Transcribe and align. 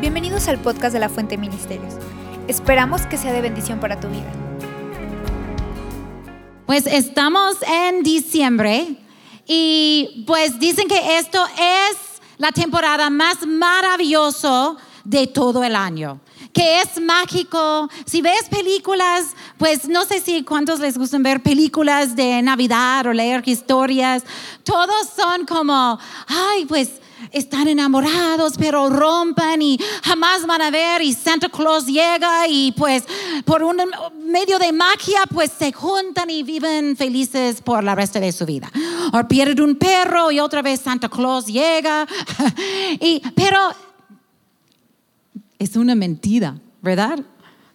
Bienvenidos 0.00 0.46
al 0.46 0.58
podcast 0.60 0.92
de 0.92 1.00
la 1.00 1.08
Fuente 1.08 1.36
Ministerios. 1.36 1.94
Esperamos 2.46 3.02
que 3.06 3.16
sea 3.16 3.32
de 3.32 3.40
bendición 3.40 3.80
para 3.80 3.98
tu 3.98 4.06
vida. 4.06 4.32
Pues 6.66 6.86
estamos 6.86 7.56
en 7.62 8.04
diciembre 8.04 8.94
y 9.44 10.22
pues 10.24 10.60
dicen 10.60 10.86
que 10.86 11.18
esto 11.18 11.44
es 11.46 11.96
la 12.36 12.52
temporada 12.52 13.10
más 13.10 13.44
maravillosa 13.44 14.76
de 15.02 15.26
todo 15.26 15.64
el 15.64 15.74
año 15.74 16.20
que 16.52 16.80
es 16.80 17.00
mágico. 17.00 17.88
Si 18.06 18.22
ves 18.22 18.48
películas, 18.48 19.34
pues 19.58 19.88
no 19.88 20.04
sé 20.04 20.20
si 20.20 20.44
cuántos 20.44 20.78
les 20.80 20.96
gustan 20.96 21.22
ver 21.22 21.42
películas 21.42 22.14
de 22.14 22.40
Navidad 22.42 23.06
o 23.06 23.12
leer 23.12 23.42
historias, 23.46 24.22
todos 24.64 25.08
son 25.16 25.44
como, 25.44 25.98
ay, 26.26 26.64
pues 26.66 26.90
están 27.32 27.68
enamorados, 27.68 28.54
pero 28.58 28.88
rompen 28.88 29.62
y 29.62 29.78
jamás 30.02 30.46
van 30.46 30.62
a 30.62 30.70
ver 30.70 31.02
y 31.02 31.12
Santa 31.12 31.48
Claus 31.48 31.86
llega 31.86 32.48
y 32.48 32.72
pues 32.72 33.04
por 33.44 33.62
un 33.62 33.76
medio 34.24 34.58
de 34.58 34.72
magia 34.72 35.20
pues 35.32 35.50
se 35.56 35.72
juntan 35.72 36.30
y 36.30 36.42
viven 36.42 36.96
felices 36.96 37.60
por 37.60 37.82
la 37.84 37.94
resto 37.94 38.20
de 38.20 38.32
su 38.32 38.46
vida. 38.46 38.70
O 39.12 39.26
pierden 39.26 39.60
un 39.62 39.76
perro 39.76 40.30
y 40.30 40.40
otra 40.40 40.62
vez 40.62 40.80
Santa 40.80 41.08
Claus 41.08 41.46
llega. 41.46 42.06
y, 43.00 43.22
pero 43.34 43.58
es 45.58 45.76
una 45.76 45.94
mentira, 45.94 46.58
¿verdad? 46.80 47.18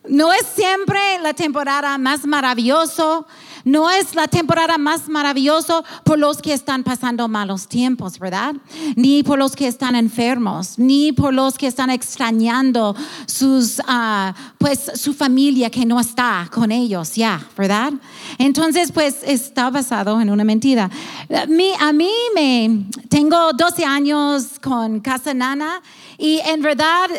No 0.09 0.33
es 0.33 0.45
siempre 0.53 0.99
la 1.21 1.33
temporada 1.33 1.97
más 1.97 2.25
maravillosa, 2.25 3.25
no 3.63 3.89
es 3.89 4.15
la 4.15 4.27
temporada 4.27 4.77
más 4.77 5.07
maravillosa 5.07 5.81
por 6.03 6.19
los 6.19 6.41
que 6.41 6.51
están 6.51 6.83
pasando 6.83 7.29
malos 7.29 7.67
tiempos, 7.67 8.19
¿verdad? 8.19 8.53
Ni 8.97 9.23
por 9.23 9.39
los 9.39 9.55
que 9.55 9.67
están 9.67 9.95
enfermos, 9.95 10.77
ni 10.77 11.13
por 11.13 11.33
los 11.33 11.57
que 11.57 11.67
están 11.67 11.89
extrañando 11.89 12.93
sus, 13.25 13.81
ah, 13.87 14.33
pues, 14.57 14.91
su 14.95 15.13
familia 15.13 15.69
que 15.69 15.85
no 15.85 15.97
está 16.01 16.49
con 16.51 16.73
ellos 16.73 17.15
ya, 17.15 17.41
¿verdad? 17.57 17.93
Entonces, 18.37 18.91
pues 18.91 19.17
está 19.23 19.69
basado 19.69 20.19
en 20.19 20.29
una 20.29 20.43
mentira. 20.43 20.89
a 21.29 21.93
mí 21.93 22.11
me, 22.35 22.89
tengo 23.07 23.53
12 23.53 23.85
años 23.85 24.59
con 24.61 24.99
Casa 24.99 25.33
Nana 25.33 25.81
y 26.17 26.39
en 26.39 26.61
verdad 26.61 27.09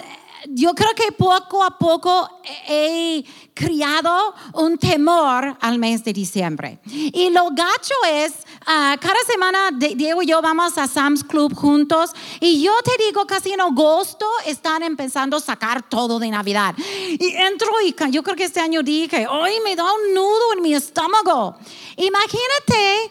yo 0.48 0.74
creo 0.74 0.90
que 0.94 1.12
poco 1.12 1.62
a 1.62 1.78
poco 1.78 2.28
he 2.68 3.24
criado 3.54 4.34
un 4.54 4.76
temor 4.78 5.56
al 5.60 5.78
mes 5.78 6.04
de 6.04 6.12
diciembre. 6.12 6.78
Y 6.86 7.30
lo 7.30 7.50
gacho 7.50 7.94
es, 8.10 8.32
ah, 8.66 8.96
cada 9.00 9.20
semana 9.26 9.70
Diego 9.72 10.22
y 10.22 10.26
yo 10.26 10.42
vamos 10.42 10.76
a 10.76 10.86
Sam's 10.86 11.22
Club 11.24 11.54
juntos 11.54 12.10
y 12.40 12.62
yo 12.62 12.72
te 12.84 12.92
digo, 13.04 13.26
casi 13.26 13.52
en 13.52 13.60
agosto 13.60 14.26
están 14.46 14.82
empezando 14.82 15.36
a 15.36 15.40
sacar 15.40 15.88
todo 15.88 16.18
de 16.18 16.30
Navidad. 16.30 16.74
Y 16.78 17.34
entro 17.36 17.68
y 17.82 17.94
yo 18.10 18.22
creo 18.22 18.36
que 18.36 18.44
este 18.44 18.60
año 18.60 18.82
dije, 18.82 19.26
hoy 19.26 19.52
me 19.64 19.76
da 19.76 19.84
un 19.84 20.14
nudo 20.14 20.52
en 20.56 20.62
mi 20.62 20.74
estómago. 20.74 21.56
Imagínate 21.96 23.10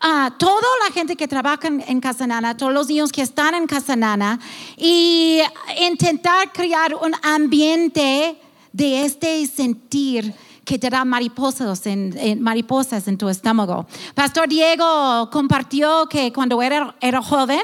a 0.00 0.32
toda 0.38 0.68
la 0.86 0.92
gente 0.92 1.16
que 1.16 1.26
trabaja 1.26 1.68
en 1.68 2.00
Casanana, 2.00 2.56
todos 2.56 2.72
los 2.72 2.88
niños 2.88 3.10
que 3.10 3.22
están 3.22 3.54
en 3.54 3.66
Casanana 3.66 4.38
y 4.76 5.40
intentar 5.80 6.52
crear 6.52 6.94
un 6.94 7.14
ambiente 7.22 8.38
de 8.72 9.04
este 9.04 9.46
sentir 9.46 10.34
que 10.64 10.78
te 10.78 10.90
da 10.90 11.04
mariposas 11.04 11.86
en, 11.86 13.18
tu 13.18 13.28
estómago. 13.28 13.86
Pastor 14.14 14.48
Diego 14.48 15.30
compartió 15.32 16.06
que 16.10 16.32
cuando 16.32 16.60
era 16.62 17.22
joven, 17.22 17.62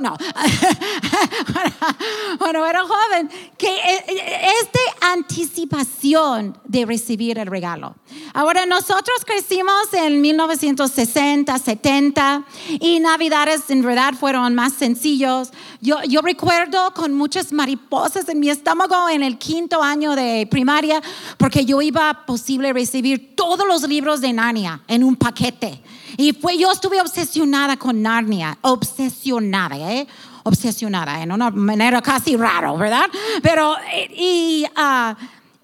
no, 0.00 0.16
bueno, 2.38 2.66
era 2.66 2.82
joven, 2.82 3.28
que 3.56 3.68
e, 3.68 4.04
e, 4.06 4.46
es 4.46 4.68
anticipación 5.00 6.58
de 6.64 6.86
recibir 6.86 7.38
el 7.38 7.46
regalo. 7.46 7.94
Ahora, 8.34 8.66
nosotros 8.66 9.24
crecimos 9.24 9.92
en 9.92 10.20
1960, 10.20 11.58
70 11.58 12.44
y 12.80 13.00
Navidades 13.00 13.70
en 13.70 13.82
verdad 13.82 14.14
fueron 14.14 14.54
más 14.54 14.74
sencillos. 14.74 15.50
Yo, 15.80 16.02
yo 16.04 16.20
recuerdo 16.20 16.92
con 16.94 17.14
muchas 17.14 17.52
mariposas 17.52 18.28
en 18.28 18.40
mi 18.40 18.50
estómago 18.50 19.08
en 19.08 19.22
el 19.22 19.38
quinto 19.38 19.82
año 19.82 20.14
de 20.14 20.46
primaria 20.50 21.00
porque 21.36 21.64
yo 21.64 21.80
iba 21.80 22.26
posible 22.26 22.72
recibir 22.72 23.34
todos 23.34 23.66
los 23.66 23.88
libros 23.88 24.20
de 24.20 24.32
Narnia 24.32 24.82
en 24.88 25.04
un 25.04 25.16
paquete. 25.16 25.82
Y 26.16 26.32
fue, 26.32 26.58
yo 26.58 26.72
estuve 26.72 27.00
obsesionada 27.00 27.76
con 27.76 28.02
Narnia, 28.02 28.58
obsesionada, 28.62 29.27
¿eh? 29.32 30.06
Obsesionada, 30.44 31.22
en 31.22 31.32
una 31.32 31.50
manera 31.50 32.00
casi 32.00 32.36
raro, 32.36 32.76
¿verdad? 32.76 33.06
Pero, 33.42 33.76
eh, 33.92 34.10
y, 34.14 34.66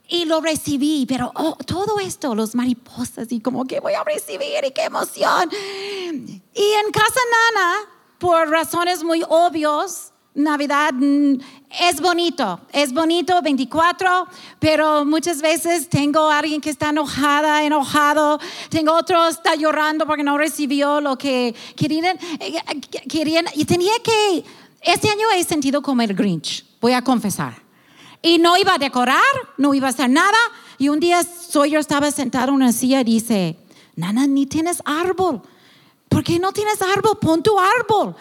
y 0.08 0.24
lo 0.26 0.40
recibí, 0.40 1.06
pero 1.06 1.32
oh, 1.34 1.56
todo 1.66 1.98
esto, 2.00 2.34
los 2.34 2.54
mariposas, 2.54 3.30
y 3.30 3.40
como 3.40 3.64
que 3.64 3.80
voy 3.80 3.94
a 3.94 4.04
recibir, 4.04 4.64
y 4.66 4.70
qué 4.72 4.84
emoción. 4.84 5.48
Y 5.52 6.72
en 6.84 6.92
Casa 6.92 7.20
Nana, 7.54 7.74
por 8.18 8.48
razones 8.48 9.02
muy 9.02 9.22
obvias, 9.28 10.12
Navidad 10.34 10.92
es 11.80 12.00
bonito, 12.00 12.60
es 12.72 12.92
bonito 12.92 13.40
24, 13.42 14.26
pero 14.58 15.04
muchas 15.04 15.42
veces 15.42 15.88
tengo 15.88 16.30
a 16.30 16.38
alguien 16.38 16.60
que 16.60 16.70
está 16.70 16.90
enojada, 16.90 17.64
enojado, 17.64 18.38
tengo 18.68 18.92
otro 18.94 19.28
está 19.28 19.54
llorando 19.54 20.06
porque 20.06 20.22
no 20.22 20.38
recibió 20.38 21.00
lo 21.00 21.18
que 21.18 21.54
querían, 21.76 22.18
eh, 22.38 22.60
querían 23.08 23.46
y 23.54 23.64
tenía 23.64 23.92
que, 24.02 24.44
este 24.82 25.08
año 25.08 25.26
he 25.34 25.42
sentido 25.44 25.82
como 25.82 26.02
el 26.02 26.14
Grinch, 26.14 26.64
voy 26.80 26.92
a 26.92 27.02
confesar. 27.02 27.62
Y 28.22 28.38
no 28.38 28.56
iba 28.56 28.74
a 28.74 28.78
decorar, 28.78 29.20
no 29.58 29.74
iba 29.74 29.88
a 29.88 29.90
hacer 29.90 30.08
nada. 30.08 30.38
Y 30.78 30.88
un 30.88 30.98
día 30.98 31.22
Sawyer 31.22 31.78
estaba 31.78 32.10
sentado 32.10 32.48
en 32.48 32.54
una 32.54 32.72
silla 32.72 33.02
y 33.02 33.04
dice, 33.04 33.58
Nana, 33.96 34.26
ni 34.26 34.46
tienes 34.46 34.80
árbol. 34.86 35.42
¿Por 36.08 36.24
qué 36.24 36.38
no 36.38 36.52
tienes 36.52 36.80
árbol? 36.80 37.18
Pon 37.20 37.42
tu 37.42 37.58
árbol 37.58 38.16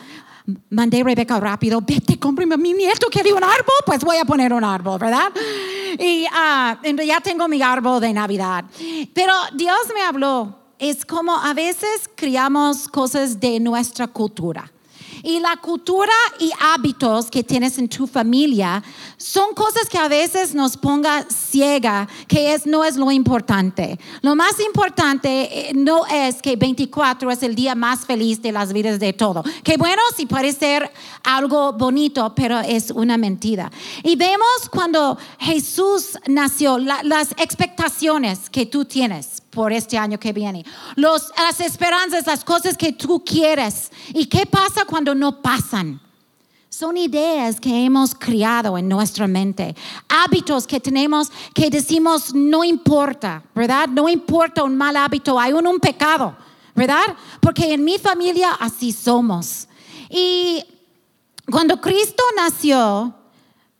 mandé 0.70 1.02
a 1.02 1.04
Rebeca 1.04 1.40
rápido, 1.40 1.82
vete, 1.82 2.20
cómprame, 2.20 2.58
mi 2.58 2.74
nieto 2.74 3.08
quiere 3.08 3.32
un 3.32 3.44
árbol, 3.44 3.76
pues 3.86 4.04
voy 4.04 4.18
a 4.18 4.26
poner 4.26 4.52
un 4.52 4.64
árbol, 4.64 5.00
¿verdad? 5.00 5.32
Y 5.98 6.26
uh, 6.26 7.02
ya 7.04 7.22
tengo 7.22 7.48
mi 7.48 7.62
árbol 7.62 8.02
de 8.02 8.14
Navidad. 8.14 8.66
Pero 9.14 9.34
Dios 9.54 9.78
me 9.94 10.02
habló, 10.02 10.58
es 10.80 11.06
como 11.06 11.36
a 11.36 11.54
veces 11.54 12.10
criamos 12.16 12.88
cosas 12.88 13.40
de 13.40 13.60
nuestra 13.60 14.08
cultura. 14.08 14.73
Y 15.26 15.40
la 15.40 15.56
cultura 15.56 16.12
y 16.38 16.52
hábitos 16.60 17.32
que 17.32 17.46
tienes 17.46 17.78
en 17.78 17.88
tu 17.88 18.08
familia 18.08 18.84
son 19.16 19.54
cosas 19.56 19.88
que 19.88 19.98
a 19.98 20.10
veces 20.10 20.54
nos 20.54 20.76
ponga 20.76 21.26
ciega, 21.30 22.10
que 22.28 22.54
es, 22.54 22.66
no 22.66 22.84
es 22.84 22.98
lo 22.98 23.10
importante. 23.10 23.98
Lo 24.22 24.36
más 24.36 24.60
importante 24.60 25.70
eh, 25.70 25.74
no 25.74 26.06
es 26.08 26.42
que 26.42 26.58
24 26.58 27.32
es 27.32 27.42
el 27.42 27.56
día 27.56 27.74
más 27.74 28.06
feliz 28.06 28.42
de 28.42 28.52
las 28.52 28.74
vidas 28.74 29.00
de 29.00 29.14
todo. 29.14 29.46
Que 29.64 29.78
bueno, 29.78 30.02
sí 30.14 30.26
puede 30.26 30.52
ser 30.52 30.92
algo 31.24 31.72
bonito, 31.72 32.34
pero 32.36 32.60
es 32.60 32.92
una 32.92 33.16
mentira. 33.18 33.72
Y 34.04 34.18
vemos 34.18 34.70
cuando 34.70 35.18
Jesús 35.40 36.18
nació, 36.28 36.78
las 36.80 37.32
expectaciones 37.38 38.50
que 38.50 38.66
tú 38.66 38.84
tienes 38.84 39.43
por 39.54 39.72
este 39.72 39.98
año 39.98 40.20
que 40.20 40.34
viene. 40.34 40.66
Los, 40.96 41.32
las 41.38 41.60
esperanzas, 41.60 42.26
las 42.26 42.44
cosas 42.44 42.78
que 42.78 42.94
tú 42.94 43.24
quieres. 43.24 43.92
¿Y 44.14 44.26
qué 44.26 44.46
pasa 44.46 44.86
cuando 44.86 45.14
no 45.14 45.42
pasan? 45.42 46.02
Son 46.70 46.98
ideas 46.98 47.60
que 47.60 47.86
hemos 47.86 48.16
criado 48.16 48.78
en 48.80 48.90
nuestra 48.90 49.28
mente, 49.28 49.76
hábitos 50.10 50.66
que 50.66 50.80
tenemos 50.80 51.32
que 51.54 51.70
decimos 51.70 52.34
no 52.34 52.64
importa, 52.64 53.44
¿verdad? 53.54 53.88
No 53.88 54.10
importa 54.10 54.64
un 54.64 54.76
mal 54.76 54.98
hábito, 54.98 55.40
hay 55.40 55.54
un, 55.54 55.68
un 55.68 55.80
pecado, 55.80 56.36
¿verdad? 56.74 57.16
Porque 57.40 57.74
en 57.74 57.84
mi 57.84 58.00
familia 58.00 58.54
así 58.60 58.92
somos. 58.92 59.68
Y 60.10 60.66
cuando 61.52 61.80
Cristo 61.80 62.24
nació, 62.36 63.14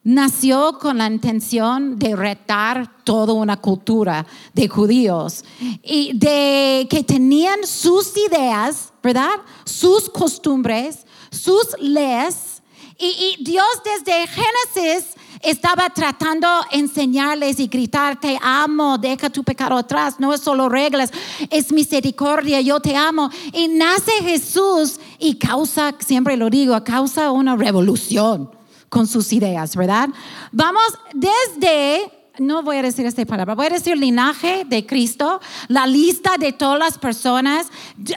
nació 0.04 0.78
con 0.80 0.98
la 0.98 1.08
intención 1.08 1.98
de 1.98 2.16
retar 2.16 3.04
toda 3.04 3.34
una 3.34 3.58
cultura 3.58 4.26
de 4.54 4.68
judíos 4.68 5.44
y 5.82 6.12
de 6.14 6.88
que 6.90 7.04
tenían 7.04 7.66
sus 7.66 8.14
ideas, 8.18 8.92
¿verdad? 9.02 9.40
Sus 9.64 10.10
costumbres, 10.10 11.06
sus 11.32 11.76
leyes. 11.80 12.62
Y, 12.98 13.38
y 13.40 13.44
Dios 13.44 13.66
desde 13.84 14.28
Génesis 14.28 15.16
estaba 15.42 15.90
tratando 15.90 16.48
de 16.48 16.80
enseñarles 16.80 17.60
y 17.60 17.68
gritar, 17.68 18.20
te 18.20 18.38
amo, 18.42 18.98
deja 18.98 19.30
tu 19.30 19.44
pecado 19.44 19.78
atrás, 19.78 20.16
no 20.20 20.34
es 20.34 20.42
solo 20.42 20.70
reglas, 20.70 21.12
es 21.50 21.72
misericordia, 21.72 22.62
yo 22.62 22.80
te 22.80 22.96
amo. 22.96 23.30
Y 23.52 23.68
nace 23.68 24.12
Jesús 24.22 25.00
y 25.18 25.36
causa, 25.36 25.96
siempre 26.00 26.38
lo 26.38 26.50
digo, 26.50 26.82
causa 26.84 27.32
una 27.32 27.56
revolución 27.56 28.50
con 28.94 29.08
sus 29.08 29.34
ideas, 29.34 29.76
¿verdad? 29.76 30.10
Vamos 30.52 30.84
desde 31.16 32.12
no 32.38 32.62
voy 32.62 32.78
a 32.78 32.84
decir 32.84 33.06
esta 33.08 33.26
palabra, 33.26 33.56
voy 33.56 33.66
a 33.66 33.70
decir 33.70 33.98
linaje 33.98 34.66
de 34.66 34.86
Cristo, 34.86 35.40
la 35.68 35.88
lista 35.88 36.38
de 36.38 36.52
todas 36.52 36.78
las 36.78 36.98
personas. 37.00 37.68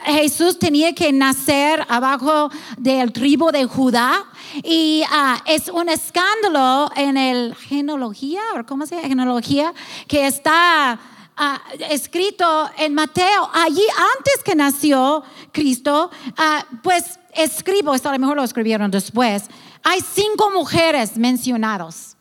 Jesús 0.04 0.58
tenía 0.58 0.94
que 0.94 1.12
nacer 1.12 1.82
abajo 1.88 2.50
del 2.76 3.10
tribu 3.12 3.50
de 3.52 3.64
Judá 3.64 4.26
y 4.62 5.02
ah, 5.10 5.42
es 5.46 5.68
un 5.68 5.88
escándalo 5.88 6.90
en 6.94 7.16
el 7.16 7.54
genealogía, 7.54 8.40
o 8.58 8.66
cómo 8.66 8.84
se 8.84 8.96
llama, 8.96 9.08
genealogía, 9.08 9.72
que 10.06 10.26
está 10.26 10.98
ah, 11.36 11.62
escrito 11.90 12.70
en 12.76 12.92
Mateo, 12.92 13.50
allí 13.54 13.84
antes 14.16 14.42
que 14.44 14.54
nació 14.54 15.22
Cristo, 15.52 16.10
ah, 16.36 16.66
pues 16.82 17.18
escribo, 17.34 17.94
esto 17.94 18.10
a 18.10 18.12
lo 18.12 18.18
mejor 18.18 18.36
lo 18.36 18.44
escribieron 18.44 18.90
después, 18.90 19.44
hay 19.88 20.00
cinco 20.00 20.50
mujeres 20.50 21.16
mencionadas. 21.16 22.16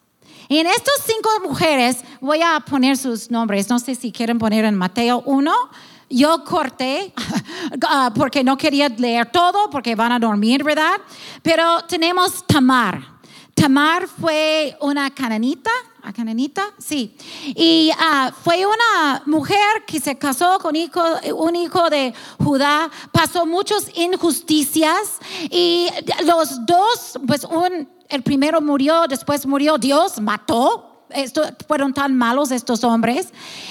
En 0.49 0.67
estas 0.67 1.01
cinco 1.03 1.29
mujeres 1.43 1.97
voy 2.21 2.39
a 2.43 2.59
poner 2.59 2.95
sus 2.95 3.31
nombres. 3.31 3.67
No 3.71 3.79
sé 3.79 3.95
si 3.95 4.11
quieren 4.11 4.37
poner 4.37 4.65
en 4.65 4.75
Mateo 4.75 5.23
1. 5.25 5.51
Yo 6.07 6.43
corté 6.43 7.11
ah, 7.89 8.11
porque 8.13 8.43
no 8.43 8.55
quería 8.55 8.87
leer 8.89 9.31
todo 9.31 9.71
porque 9.71 9.95
van 9.95 10.11
a 10.11 10.19
dormir, 10.19 10.63
¿verdad? 10.63 10.93
Pero 11.41 11.81
tenemos 11.87 12.45
Tamar. 12.45 13.01
Tamar 13.55 14.07
fue 14.07 14.77
una 14.81 15.09
cananita, 15.09 15.71
¿a 16.05 16.13
cananita? 16.13 16.63
Sí. 16.77 17.15
Y 17.55 17.91
ah, 17.97 18.31
fue 18.43 18.65
una 18.65 19.23
mujer 19.25 19.83
que 19.87 19.99
se 19.99 20.17
casó 20.17 20.59
con 20.59 20.75
un 20.75 21.55
hijo 21.55 21.89
de 21.89 22.13
Judá, 22.37 22.89
pasó 23.11 23.45
muchas 23.45 23.89
injusticias 23.95 25.19
y 25.49 25.87
los 26.23 26.65
dos, 26.65 27.19
pues 27.25 27.43
un 27.43 27.95
el 28.09 28.21
primero 28.21 28.61
murió, 28.61 29.05
después 29.07 29.45
murió, 29.45 29.77
Dios 29.77 30.19
mató. 30.21 31.05
Esto, 31.09 31.43
fueron 31.67 31.93
tan 31.93 32.15
malos 32.15 32.51
estos 32.51 32.83
hombres. 32.83 33.29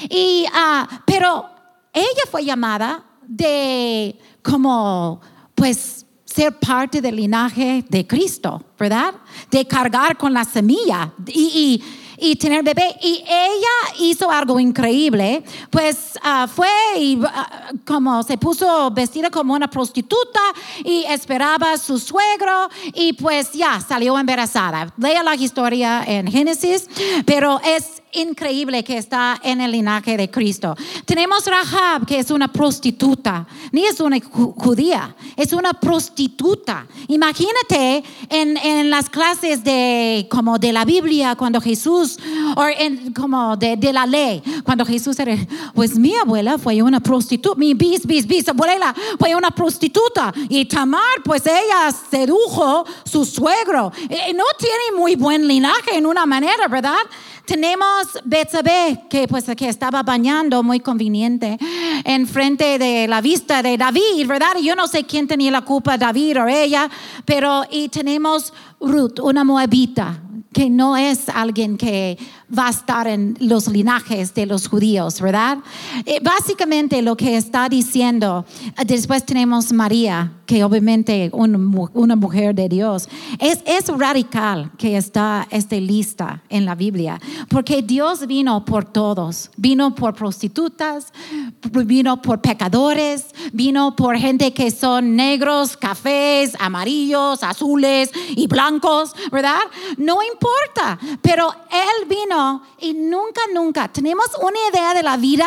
Y, 0.09 0.47
ah, 0.53 1.03
pero 1.05 1.49
ella 1.93 2.23
fue 2.31 2.45
llamada 2.45 3.05
de 3.23 4.19
como, 4.43 5.21
pues, 5.55 6.07
ser 6.25 6.59
parte 6.59 7.01
del 7.01 7.17
linaje 7.17 7.85
de 7.89 8.07
Cristo, 8.07 8.65
¿verdad? 8.79 9.15
De 9.51 9.67
cargar 9.67 10.17
con 10.17 10.33
la 10.33 10.45
semilla. 10.45 11.13
y 11.27 11.43
y 11.43 11.83
tener 12.37 12.63
bebé. 12.63 12.97
Y 13.03 13.25
ella 13.27 13.97
hizo 13.99 14.31
algo 14.31 14.59
increíble, 14.61 15.43
pues 15.71 16.19
ah, 16.23 16.49
fue 16.53 16.69
y 16.97 17.21
ah, 17.25 17.71
como 17.85 18.23
se 18.23 18.39
puso 18.39 18.91
vestida 18.91 19.31
como 19.31 19.55
una 19.55 19.69
prostituta 19.69 20.41
y 20.85 21.05
esperaba 21.09 21.73
a 21.73 21.79
su 21.79 21.99
suegro 21.99 22.69
y 22.95 23.13
pues 23.15 23.53
ya 23.53 23.81
salió 23.81 24.19
embarazada. 24.19 24.93
Lea 24.97 25.23
la 25.23 25.35
historia 25.35 26.05
en 26.07 26.31
Génesis, 26.31 26.89
pero 27.25 27.61
es 27.65 28.04
increíble 28.15 28.85
que 28.85 28.99
está 28.99 29.41
en 29.43 29.61
el 29.61 29.73
linaje 29.73 30.17
de 30.17 30.31
Cristo. 30.31 30.77
Tenemos 31.05 31.47
Rahab, 31.47 32.07
que 32.07 32.19
es 32.19 32.31
una 32.31 32.49
prostituta, 32.49 33.47
ni 33.73 33.85
es 33.85 34.01
una 34.01 34.19
judía, 34.21 35.15
es 35.37 35.53
una 35.53 35.73
prostituta. 35.73 36.87
Imagínate 37.09 38.03
en, 38.29 38.57
en 38.57 38.91
las 38.91 39.09
clases 39.11 39.65
de 39.65 40.27
como 40.31 40.59
de 40.59 40.73
la 40.73 40.85
Biblia 40.85 41.35
cuando 41.37 41.61
Jesús, 41.61 42.19
o 42.57 42.65
como 43.15 43.57
de, 43.57 43.77
de, 43.77 43.93
la 43.93 44.07
ley, 44.07 44.43
cuando 44.65 44.85
Jesús 44.85 45.19
era, 45.19 45.37
pues 45.75 45.97
mi 45.99 46.15
abuela 46.15 46.59
fue 46.59 46.83
una 46.83 47.01
prostituta, 47.01 47.59
mi 47.59 47.75
bis, 47.75 48.07
bis, 48.07 48.27
bis 48.27 48.49
abuela 48.49 48.95
fue 49.19 49.35
una 49.35 49.51
prostituta 49.51 50.33
y 50.49 50.65
Tamar, 50.65 51.23
pues 51.25 51.47
ella 51.47 51.93
sedujo 52.11 52.85
su 53.05 53.25
suegro. 53.25 53.93
Eh, 54.09 54.33
no 54.35 54.45
tiene 54.59 54.99
muy 54.99 55.17
buen 55.17 55.47
linaje 55.47 55.97
en 55.97 56.07
una 56.07 56.27
manera, 56.27 56.69
¿verdad? 56.69 57.05
Tenemos 57.47 58.21
Betsabé, 58.25 59.03
que 59.11 59.29
pues 59.29 59.45
que 59.57 59.69
estaba 59.69 60.03
bañando 60.03 60.63
muy 60.63 60.81
conveniente 60.81 61.59
en 62.05 62.27
frente 62.27 62.79
de 62.79 63.07
la 63.07 63.21
vista 63.21 63.63
de 63.63 63.77
David, 63.77 64.27
¿verdad? 64.27 64.57
Yo 64.63 64.75
no 64.75 64.87
sé 64.87 65.05
quién 65.05 65.29
tenía 65.29 65.51
la 65.51 65.61
culpa, 65.61 65.99
David 65.99 66.41
o 66.41 66.49
ella, 66.49 66.91
pero 67.27 67.65
y 67.71 67.91
tenemos 67.91 68.55
Ruth, 68.81 69.21
una 69.21 69.45
moabita, 69.45 70.23
que 70.55 70.71
no 70.71 70.97
es 70.97 71.29
alguien 71.29 71.77
que 71.77 72.17
va 72.57 72.67
a 72.67 72.71
estar 72.71 73.07
en 73.07 73.37
los 73.41 73.69
linajes 73.69 74.35
de 74.35 74.47
los 74.47 74.69
judíos, 74.69 75.21
¿verdad? 75.21 75.59
Eh, 76.05 76.21
básicamente 76.23 77.03
lo 77.03 77.17
que 77.17 77.37
está 77.37 77.69
diciendo, 77.69 78.45
después 78.87 79.25
tenemos 79.25 79.73
María, 79.73 80.33
que 80.47 80.63
obviamente 80.65 81.31
una, 81.33 81.59
una 81.95 82.17
mujer 82.17 82.55
de 82.55 82.69
Dios, 82.69 83.09
es, 83.39 83.63
radical 83.97 84.71
que 84.79 84.97
está 84.97 85.47
esta 85.51 85.77
lista 85.77 86.43
en 86.49 86.65
la 86.65 86.75
Biblia, 86.75 87.21
porque 87.49 87.83
Dios 87.83 88.27
vino 88.27 88.65
por 88.65 88.85
todos, 88.85 89.51
vino 89.57 89.95
por 89.95 90.15
prostitutas, 90.15 91.13
vino 91.85 92.21
por 92.21 92.41
pecadores, 92.41 93.27
vino 93.53 93.95
por 93.95 94.17
gente 94.17 94.53
que 94.53 94.71
son 94.71 95.17
negros, 95.17 95.77
cafés, 95.77 96.57
amarillos, 96.59 97.43
azules 97.43 98.11
y 98.37 98.47
blancos, 98.47 99.15
¿verdad? 99.31 99.61
No 99.97 100.19
importa, 100.23 100.99
pero 101.23 101.53
Él 101.71 102.09
vino 102.09 102.34
y 102.79 102.95
nunca, 102.95 103.41
nunca 103.53 103.89
tenemos 103.89 104.27
una 104.41 104.59
idea 104.71 104.95
de 104.95 105.03
la 105.03 105.17
vida, 105.17 105.47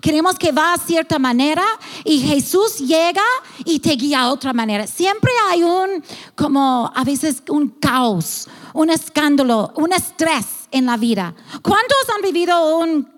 queremos 0.00 0.38
que 0.38 0.52
va 0.52 0.74
a 0.74 0.78
cierta 0.78 1.18
manera 1.18 1.64
y 2.04 2.20
Jesús 2.20 2.78
llega 2.78 3.22
y 3.64 3.80
te 3.80 3.92
guía 3.92 4.20
a 4.20 4.32
otra 4.32 4.52
manera. 4.52 4.86
Siempre 4.86 5.32
hay 5.48 5.62
un, 5.62 6.02
como 6.34 6.90
a 6.94 7.04
veces 7.04 7.42
un 7.48 7.68
caos, 7.68 8.48
un 8.74 8.90
escándalo, 8.90 9.72
un 9.76 9.92
estrés 9.92 10.68
en 10.70 10.86
la 10.86 10.96
vida. 10.96 11.34
¿Cuántos 11.62 12.08
han 12.14 12.22
vivido 12.22 12.78
un, 12.78 13.08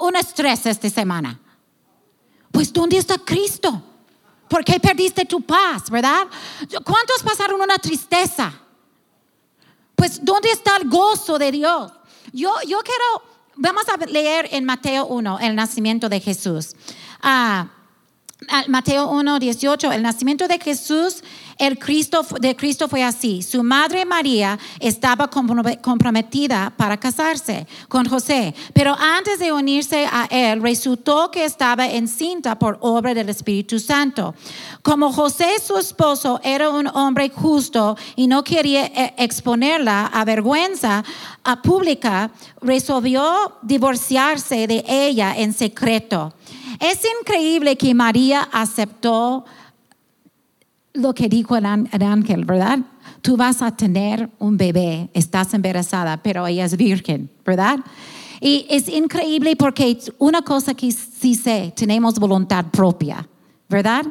un 0.00 0.16
estrés 0.16 0.66
esta 0.66 0.90
semana? 0.90 1.40
Pues 2.50 2.72
¿dónde 2.72 2.98
está 2.98 3.18
Cristo? 3.18 3.82
¿Por 4.48 4.64
qué 4.64 4.80
perdiste 4.80 5.24
tu 5.24 5.42
paz, 5.42 5.90
verdad? 5.90 6.26
¿Cuántos 6.84 7.22
pasaron 7.22 7.60
una 7.60 7.78
tristeza? 7.78 8.52
Pues 9.94 10.24
¿dónde 10.24 10.50
está 10.50 10.76
el 10.76 10.88
gozo 10.88 11.38
de 11.38 11.52
Dios? 11.52 11.92
Yo, 12.38 12.54
yo 12.68 12.78
quiero, 12.84 13.24
vamos 13.56 13.82
a 13.88 13.96
leer 14.06 14.48
en 14.52 14.64
Mateo 14.64 15.06
1 15.06 15.40
el 15.40 15.56
nacimiento 15.56 16.08
de 16.08 16.20
Jesús. 16.20 16.76
Ah, 17.20 17.66
Mateo 18.68 19.10
1, 19.10 19.40
18, 19.40 19.90
el 19.90 20.02
nacimiento 20.02 20.46
de 20.46 20.60
Jesús, 20.60 21.24
el 21.58 21.78
Cristo, 21.78 22.24
de 22.40 22.56
Cristo 22.56 22.88
fue 22.88 23.02
así. 23.02 23.42
Su 23.42 23.62
madre 23.62 24.04
María 24.04 24.58
estaba 24.80 25.28
comprometida 25.28 26.72
para 26.76 26.96
casarse 26.96 27.66
con 27.88 28.08
José, 28.08 28.54
pero 28.72 28.96
antes 28.98 29.38
de 29.38 29.52
unirse 29.52 30.06
a 30.10 30.26
él, 30.30 30.62
resultó 30.62 31.30
que 31.30 31.44
estaba 31.44 31.86
encinta 31.86 32.58
por 32.58 32.78
obra 32.80 33.12
del 33.12 33.28
Espíritu 33.28 33.78
Santo. 33.78 34.34
Como 34.82 35.12
José, 35.12 35.58
su 35.64 35.76
esposo, 35.76 36.40
era 36.42 36.70
un 36.70 36.86
hombre 36.86 37.30
justo 37.30 37.96
y 38.16 38.26
no 38.26 38.44
quería 38.44 38.86
eh, 38.86 39.14
exponerla 39.18 40.06
a 40.06 40.24
vergüenza 40.24 41.04
pública, 41.62 42.30
resolvió 42.60 43.58
divorciarse 43.62 44.66
de 44.66 44.84
ella 44.86 45.34
en 45.36 45.52
secreto. 45.52 46.32
Es 46.80 47.00
increíble 47.20 47.76
que 47.76 47.94
María 47.94 48.48
aceptó 48.52 49.44
lo 50.98 51.14
que 51.14 51.28
dijo 51.28 51.56
el, 51.56 51.66
ángel, 51.66 52.44
¿verdad? 52.44 52.80
Tú 53.22 53.36
vas 53.36 53.62
a 53.62 53.74
tener 53.74 54.28
un 54.38 54.56
bebé, 54.56 55.10
estás 55.14 55.54
embarazada, 55.54 56.16
pero 56.22 56.46
ella 56.46 56.64
es 56.64 56.76
virgen, 56.76 57.30
¿verdad? 57.44 57.80
Y 58.40 58.66
es 58.68 58.88
increíble 58.88 59.56
porque 59.56 59.98
una 60.18 60.42
cosa 60.42 60.74
que 60.74 60.92
sí 60.92 61.34
sé, 61.34 61.72
tenemos 61.74 62.18
voluntad 62.18 62.66
propia, 62.66 63.26
¿verdad? 63.68 64.04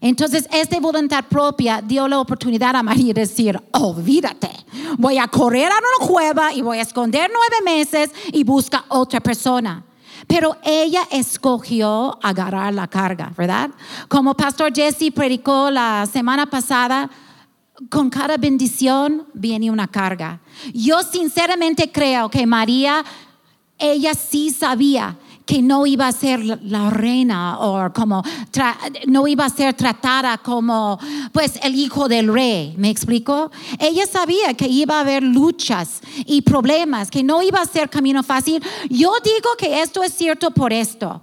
Entonces, 0.00 0.46
esta 0.52 0.78
voluntad 0.80 1.24
propia 1.24 1.80
dio 1.80 2.06
la 2.06 2.20
oportunidad 2.20 2.76
a 2.76 2.82
María 2.82 3.14
de 3.14 3.22
decir, 3.22 3.58
olvídate, 3.72 4.50
voy 4.98 5.16
a 5.16 5.26
correr 5.28 5.72
a 5.72 5.76
una 5.78 6.06
cueva 6.06 6.52
y 6.52 6.60
voy 6.60 6.78
a 6.78 6.82
esconder 6.82 7.30
nueve 7.32 7.56
meses 7.64 8.10
y 8.30 8.44
busca 8.44 8.84
otra 8.88 9.20
persona. 9.20 9.82
Pero 10.26 10.56
ella 10.62 11.02
escogió 11.10 12.18
agarrar 12.22 12.72
la 12.74 12.86
carga, 12.88 13.32
¿verdad? 13.36 13.70
Como 14.08 14.34
Pastor 14.34 14.72
Jesse 14.74 15.12
predicó 15.14 15.70
la 15.70 16.06
semana 16.10 16.46
pasada, 16.46 17.10
con 17.90 18.08
cada 18.08 18.36
bendición 18.36 19.26
viene 19.34 19.70
una 19.70 19.88
carga. 19.88 20.40
Yo 20.72 21.02
sinceramente 21.02 21.90
creo 21.90 22.28
que 22.28 22.46
María, 22.46 23.04
ella 23.78 24.14
sí 24.14 24.50
sabía 24.50 25.16
que 25.44 25.60
no 25.60 25.86
iba 25.86 26.06
a 26.06 26.12
ser 26.12 26.42
la 26.62 26.90
reina 26.90 27.58
o 27.60 27.92
como 27.92 28.22
no 29.06 29.26
iba 29.26 29.44
a 29.44 29.50
ser 29.50 29.74
tratada 29.74 30.38
como 30.38 30.98
pues 31.32 31.58
el 31.62 31.74
hijo 31.74 32.08
del 32.08 32.32
rey, 32.32 32.74
¿me 32.78 32.90
explico? 32.90 33.50
Ella 33.78 34.06
sabía 34.06 34.54
que 34.54 34.66
iba 34.66 34.96
a 34.96 35.00
haber 35.00 35.22
luchas 35.22 36.00
y 36.26 36.42
problemas, 36.42 37.10
que 37.10 37.22
no 37.22 37.42
iba 37.42 37.60
a 37.60 37.66
ser 37.66 37.90
camino 37.90 38.22
fácil. 38.22 38.62
Yo 38.88 39.12
digo 39.22 39.50
que 39.58 39.82
esto 39.82 40.02
es 40.02 40.14
cierto 40.14 40.50
por 40.50 40.72
esto. 40.72 41.22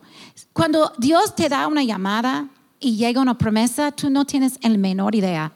Cuando 0.53 0.91
Dios 0.97 1.35
te 1.35 1.49
da 1.49 1.67
una 1.67 1.83
llamada 1.83 2.47
y 2.79 2.97
llega 2.97 3.21
una 3.21 3.37
promesa, 3.37 3.91
tú 3.91 4.09
no 4.09 4.25
tienes 4.25 4.59
el 4.61 4.77
menor 4.77 5.15
idea. 5.15 5.51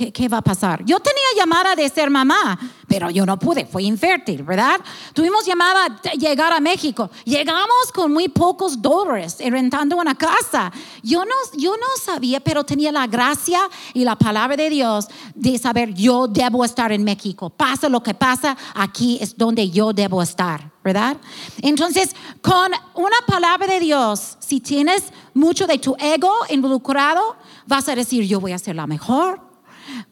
¿Qué, 0.00 0.10
¿Qué, 0.10 0.28
va 0.28 0.38
a 0.38 0.42
pasar? 0.42 0.82
Yo 0.86 0.98
tenía 0.98 1.22
llamada 1.36 1.76
de 1.76 1.86
ser 1.90 2.08
mamá, 2.08 2.58
pero 2.88 3.10
yo 3.10 3.26
no 3.26 3.38
pude, 3.38 3.66
fue 3.66 3.82
infértil, 3.82 4.42
¿verdad? 4.42 4.80
Tuvimos 5.12 5.44
llamada 5.44 5.84
a 5.84 6.14
llegar 6.14 6.54
a 6.54 6.58
México. 6.58 7.10
Llegamos 7.26 7.92
con 7.92 8.10
muy 8.10 8.30
pocos 8.30 8.80
dólares 8.80 9.36
rentando 9.44 9.98
una 9.98 10.14
casa. 10.14 10.72
Yo 11.02 11.26
no, 11.26 11.34
yo 11.54 11.76
no 11.76 11.86
sabía, 12.02 12.40
pero 12.40 12.64
tenía 12.64 12.90
la 12.90 13.06
gracia 13.06 13.60
y 13.92 14.04
la 14.04 14.16
palabra 14.16 14.56
de 14.56 14.70
Dios 14.70 15.06
de 15.34 15.58
saber 15.58 15.92
yo 15.92 16.26
debo 16.26 16.64
estar 16.64 16.92
en 16.92 17.04
México. 17.04 17.50
Pasa 17.50 17.90
lo 17.90 18.02
que 18.02 18.14
pasa, 18.14 18.56
aquí 18.74 19.18
es 19.20 19.36
donde 19.36 19.68
yo 19.68 19.92
debo 19.92 20.22
estar. 20.22 20.70
¿verdad? 20.82 21.18
Entonces, 21.60 22.16
con 22.40 22.72
una 22.94 23.16
palabra 23.26 23.66
de 23.66 23.80
Dios, 23.80 24.38
si 24.38 24.60
tienes 24.60 25.12
mucho 25.34 25.66
de 25.66 25.76
tu 25.76 25.94
ego 25.98 26.32
involucrado, 26.48 27.36
vas 27.66 27.86
a 27.90 27.94
decir, 27.94 28.24
yo 28.24 28.40
voy 28.40 28.52
a 28.52 28.58
ser 28.58 28.76
la 28.76 28.86
mejor. 28.86 29.49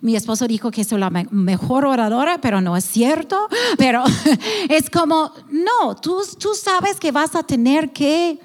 Mi 0.00 0.16
esposo 0.16 0.46
dijo 0.46 0.70
que 0.70 0.84
soy 0.84 1.00
la 1.00 1.10
mejor 1.10 1.84
oradora, 1.84 2.38
pero 2.40 2.60
no 2.60 2.76
es 2.76 2.84
cierto. 2.84 3.48
Pero 3.76 4.04
es 4.68 4.90
como, 4.90 5.32
no, 5.50 5.96
tú, 5.96 6.22
tú 6.38 6.54
sabes 6.54 7.00
que 7.00 7.12
vas 7.12 7.34
a 7.34 7.42
tener 7.42 7.92
que 7.92 8.38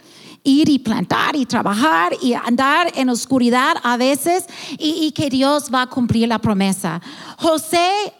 ir 0.44 0.70
y 0.70 0.80
plantar 0.80 1.36
y 1.36 1.46
trabajar 1.46 2.14
y 2.22 2.34
andar 2.34 2.92
en 2.96 3.10
oscuridad 3.10 3.78
a 3.82 3.98
veces 3.98 4.46
y, 4.78 5.12
que 5.12 5.30
Dios 5.30 5.70
va 5.74 5.84
a 5.84 5.88
cumplir 5.88 6.28
la 6.28 6.40
promesa. 6.40 7.02
José 7.38 8.14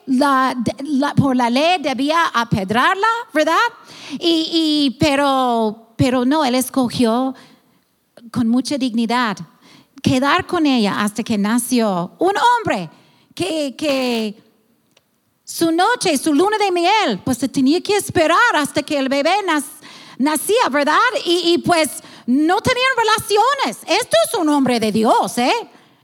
por 1.18 1.36
la 1.36 1.50
ley 1.50 1.82
debía 1.82 2.28
apedrarla, 2.34 3.08
¿verdad? 3.34 3.56
Y, 4.20 4.96
pero, 5.00 5.94
pero 5.98 6.26
no, 6.26 6.46
él 6.46 6.56
escogió 6.56 7.36
con 8.32 8.48
mucha 8.48 8.78
dignidad 8.78 9.38
quedar 10.02 10.46
con 10.46 10.66
ella 10.66 11.02
hasta 11.02 11.24
que 11.24 11.38
nació 11.38 12.12
un 12.20 12.34
hombre 12.38 12.90
que, 13.34 13.76
que 13.76 14.44
su 15.44 15.72
noche, 15.72 16.18
su 16.18 16.34
luna 16.34 16.58
de 16.58 16.72
miel, 16.72 17.22
pues 17.24 17.38
se 17.38 17.48
tenía 17.48 17.82
que 17.82 17.96
esperar 17.96 18.38
hasta 18.56 18.82
que 18.82 18.98
el 18.98 19.10
bebé 19.10 19.36
nacía, 20.18 20.70
¿verdad? 20.72 20.98
Y, 21.26 21.58
pues 21.60 22.02
no 22.26 22.62
tenían 22.62 22.92
relaciones. 22.98 24.00
Esto 24.02 24.18
es 24.28 24.40
un 24.40 24.50
hombre 24.50 24.80
de 24.80 24.92
Dios, 24.92 25.38
¿eh? 25.38 25.52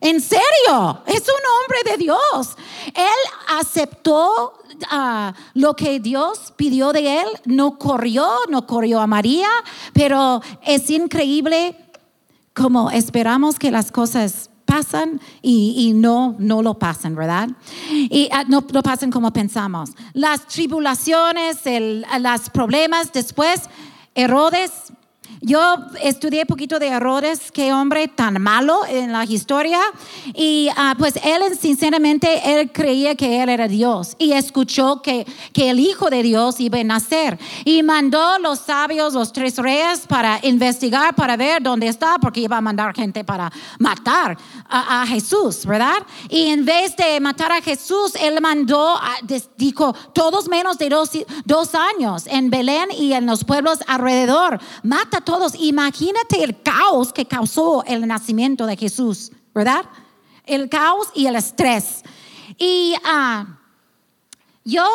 En 0.01 0.21
serio, 0.21 1.03
es 1.07 1.21
un 1.21 1.41
hombre 1.61 1.91
de 1.91 1.97
Dios. 1.97 2.55
Él 2.87 3.57
aceptó 3.59 4.53
ah, 4.89 5.33
lo 5.53 5.75
que 5.75 5.99
Dios 5.99 6.53
pidió 6.55 6.93
de 6.93 7.21
él, 7.21 7.27
no 7.45 7.77
corrió, 7.77 8.29
no 8.49 8.65
corrió 8.65 9.01
a 9.01 9.07
María, 9.07 9.49
pero 9.93 10.41
es 10.63 10.89
increíble 10.89 11.75
como 12.53 12.91
esperamos 12.91 13.57
que 13.57 13.71
las 13.71 13.91
cosas 13.91 14.49
pasan 14.69 15.19
y, 15.41 15.93
no, 15.95 16.35
no 16.37 16.61
lo 16.61 16.77
pasan, 16.77 17.15
¿verdad? 17.15 17.49
Y 17.89 18.29
ah, 18.31 18.43
no 18.47 18.63
lo 18.71 18.83
pasan 18.83 19.09
como 19.09 19.33
pensamos. 19.33 19.91
Las 20.13 20.47
tribulaciones, 20.47 21.57
los 21.65 22.49
problemas 22.51 23.11
después, 23.11 23.63
Herodes 24.13 24.93
yo 25.41 25.77
estudié 26.01 26.45
poquito 26.45 26.79
de 26.79 26.87
errores, 26.87 27.51
qué 27.51 27.71
hombre 27.71 28.09
tan 28.09 28.41
malo 28.41 28.81
en 28.87 29.13
la 29.13 29.23
historia. 29.23 29.79
Y 30.33 30.69
ah, 30.75 30.95
pues 30.97 31.15
él, 31.23 31.57
sinceramente, 31.57 32.59
él 32.59 32.71
creía 32.71 33.15
que 33.15 33.41
él 33.41 33.49
era 33.49 33.67
Dios 33.67 34.15
y 34.19 34.33
escuchó 34.33 35.01
que, 35.01 35.25
que 35.53 35.69
el 35.69 35.79
Hijo 35.79 36.09
de 36.09 36.23
Dios 36.23 36.59
iba 36.59 36.79
a 36.79 36.83
nacer. 36.83 37.39
Y 37.63 37.83
mandó 37.83 38.37
los 38.39 38.59
sabios, 38.59 39.13
los 39.13 39.31
tres 39.31 39.57
reyes, 39.57 40.01
para 40.07 40.39
investigar, 40.43 41.15
para 41.15 41.37
ver 41.37 41.63
dónde 41.63 41.87
está, 41.87 42.17
porque 42.19 42.41
iba 42.41 42.57
a 42.57 42.61
mandar 42.61 42.93
gente 42.93 43.23
para 43.23 43.51
matar 43.79 44.37
a, 44.69 45.05
Jesús, 45.07 45.65
¿verdad? 45.65 46.05
Y 46.29 46.47
en 46.47 46.65
vez 46.65 46.95
de 46.95 47.19
matar 47.19 47.51
a 47.51 47.61
Jesús, 47.61 48.13
él 48.19 48.39
mandó, 48.41 48.99
dijo, 49.57 49.95
todos 50.13 50.47
menos 50.47 50.77
de 50.77 50.89
dos, 50.89 51.11
dos 51.45 51.73
años 51.73 52.27
en 52.27 52.49
Belén 52.49 52.89
y 52.95 53.13
en 53.13 53.25
los 53.25 53.43
pueblos 53.43 53.79
alrededor. 53.87 54.59
Mata 54.83 55.18
todos. 55.21 55.53
Imagínate 55.55 56.43
el 56.43 56.61
caos 56.61 57.13
que 57.13 57.25
causó 57.25 57.83
el 57.85 58.07
nacimiento 58.07 58.65
de 58.65 58.77
Jesús, 58.77 59.31
¿verdad? 59.53 59.85
El 60.45 60.69
caos 60.69 61.07
y 61.13 61.27
el 61.27 61.35
estrés. 61.35 62.03
Y 62.57 62.95
uh, 62.97 63.45
yo 64.65 64.85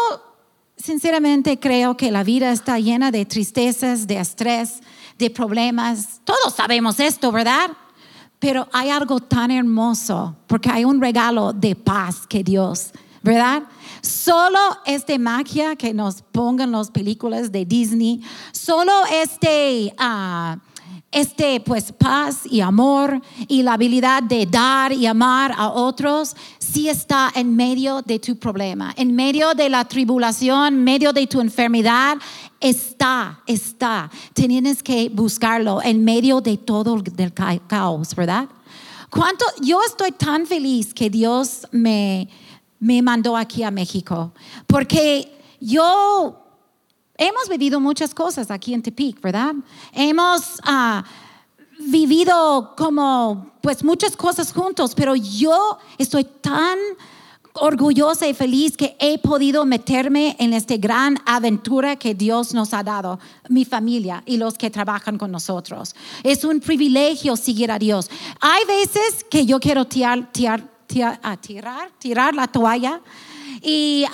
sinceramente 0.77 1.59
creo 1.59 1.97
que 1.97 2.11
la 2.11 2.25
vida 2.25 2.53
está 2.53 2.79
llena 2.79 3.11
de 3.11 3.25
tristezas, 3.25 4.07
de 4.07 4.19
estrés, 4.19 4.81
de 5.19 5.31
problemas. 5.31 6.21
Todos 6.25 6.55
sabemos 6.55 7.01
esto, 7.01 7.33
¿verdad? 7.33 7.71
Pero 8.39 8.69
hay 8.73 8.91
algo 8.91 9.21
tan 9.21 9.51
hermoso 9.51 10.37
porque 10.47 10.71
hay 10.71 10.85
un 10.85 11.01
regalo 11.01 11.53
de 11.53 11.75
paz 11.75 12.27
que 12.27 12.45
Dios, 12.45 12.91
¿verdad? 13.23 13.63
Solo 14.05 14.59
es 14.85 15.07
de 15.07 15.19
magia 15.19 15.77
que 15.77 15.95
nos 15.95 16.21
pongan 16.21 16.73
las 16.73 16.91
películas 16.91 17.51
de 17.51 17.65
Disney. 17.65 18.21
Solo 18.53 18.93
este, 19.11 19.95
uh, 19.99 20.59
este 21.11 21.59
pues 21.61 21.91
paz 21.91 22.41
y 22.45 22.61
amor 22.61 23.19
y 23.49 23.63
la 23.63 23.73
habilidad 23.73 24.23
de 24.23 24.45
dar 24.45 24.93
y 24.93 25.07
amar 25.07 25.55
a 25.57 25.71
otros 25.71 26.37
sí 26.59 26.91
está 26.91 27.33
en 27.35 27.57
medio 27.57 28.03
de 28.03 28.19
tu 28.19 28.37
problema, 28.39 28.93
en 28.99 29.17
medio 29.17 29.55
de 29.55 29.71
la 29.71 29.87
tribulación, 29.87 30.75
en 30.75 30.85
medio 30.85 31.15
de 31.15 31.27
tu 31.27 31.41
enfermedad, 31.41 32.19
está, 32.61 33.41
está. 33.47 34.11
Tienes 34.35 34.83
que 34.83 35.09
buscarlo 35.09 35.81
en 35.83 36.05
medio 36.05 36.43
de 36.43 36.59
todo 36.59 36.95
el 36.97 37.33
caos, 37.67 38.15
¿verdad? 38.15 38.51
¿Cuánto? 39.09 39.47
Yo 39.63 39.81
estoy 39.83 40.13
tan 40.13 40.45
feliz 40.45 40.93
que 40.93 41.09
Dios 41.09 41.67
me 41.71 42.29
me 42.79 43.03
mandó 43.03 43.37
aquí 43.37 43.63
a 43.63 43.71
México. 43.71 44.33
Porque 44.67 45.31
yo 45.61 46.45
hemos 47.17 47.49
vivido 47.49 47.81
muchas 47.81 48.15
cosas 48.15 48.51
aquí 48.51 48.75
en 48.75 48.83
Tepic, 48.83 49.21
¿verdad? 49.21 49.55
Hemos 49.93 50.59
uh, 50.67 51.03
vivido 51.79 52.75
como, 52.77 53.53
pues 53.61 53.83
muchas 53.85 54.17
cosas 54.17 54.53
juntos, 54.53 54.95
pero 54.95 55.15
yo 55.15 55.79
estoy 55.99 56.25
tan 56.25 56.79
orgullosa 57.55 58.27
y 58.27 58.35
feliz 58.35 58.77
que 58.77 58.97
he 58.99 59.17
podido 59.19 59.65
meterme 59.65 60.35
en 60.41 60.53
esta 60.53 60.77
gran 60.77 61.19
aventura 61.25 61.97
que 61.97 62.15
Dios 62.15 62.53
nos 62.53 62.75
ha 62.75 62.83
dado, 62.83 63.21
mi 63.49 63.65
familia 63.65 64.23
y 64.27 64.39
los 64.39 64.59
que 64.59 64.71
trabajan 64.71 65.19
con 65.19 65.31
nosotros. 65.31 65.95
Es 66.25 66.45
un 66.45 66.59
privilegio 66.59 67.37
seguir 67.37 67.71
a 67.71 67.79
Dios. 67.79 68.11
Hay 68.41 68.65
veces 68.67 69.25
que 69.31 69.47
yo 69.47 69.61
quiero 69.61 69.87
tirar, 69.87 70.33
tirar 70.33 70.74
a 71.23 71.37
tirar, 71.37 71.91
tirar 71.99 72.35
la 72.35 72.47
toalla. 72.47 73.01
Y 73.63 74.05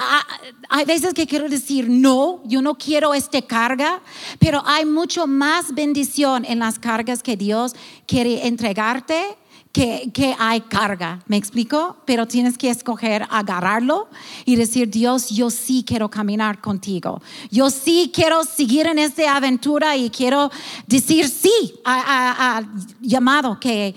hay 0.69 0.85
veces 0.85 1.13
que 1.15 1.27
quiero 1.27 1.49
decir, 1.49 1.89
no, 1.89 2.41
yo 2.45 2.63
no 2.63 2.77
quiero 2.77 3.15
esta 3.15 3.43
carga, 3.43 4.01
pero 4.39 4.63
hay 4.65 4.85
mucho 4.85 5.27
más 5.27 5.75
bendición 5.75 6.45
en 6.45 6.61
las 6.61 6.79
cargas 6.79 7.23
que 7.23 7.37
Dios 7.37 7.75
quiere 8.07 8.47
entregarte 8.47 9.37
que, 9.73 10.11
que, 10.13 10.35
hay 10.39 10.63
carga, 10.63 11.21
¿me 11.27 11.37
explico? 11.37 11.97
Pero 12.05 12.27
tienes 12.27 12.59
que 12.59 12.71
escoger 12.71 13.27
agarrarlo 13.31 14.09
y 14.45 14.57
decir, 14.57 14.91
Dios, 14.91 15.29
yo 15.31 15.49
sí 15.51 15.85
quiero 15.87 16.09
caminar 16.09 16.61
contigo. 16.61 17.23
Yo 17.51 17.71
sí 17.71 18.11
quiero 18.13 18.43
seguir 18.45 18.87
en 18.89 18.99
esta 18.99 19.37
aventura 19.37 19.97
y 19.97 20.11
quiero 20.11 20.51
decir 20.87 21.29
sí 21.29 21.53
al 21.85 22.69
llamado 23.01 23.61
que, 23.61 23.95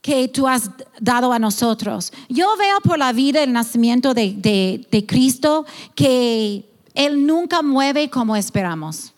que 0.00 0.28
tú 0.28 0.46
has 0.46 0.70
dado 1.00 1.32
a 1.32 1.38
nosotros. 1.38 2.12
Yo 2.28 2.56
veo 2.56 2.80
por 2.82 2.98
la 2.98 3.12
vida 3.12 3.42
el 3.42 3.52
nacimiento 3.52 4.14
de, 4.14 4.86
de, 4.90 5.06
Cristo 5.06 5.66
que 5.94 6.64
Él 6.94 7.26
nunca 7.26 7.62
mueve 7.62 8.08
como 8.10 8.36
esperamos. 8.36 9.12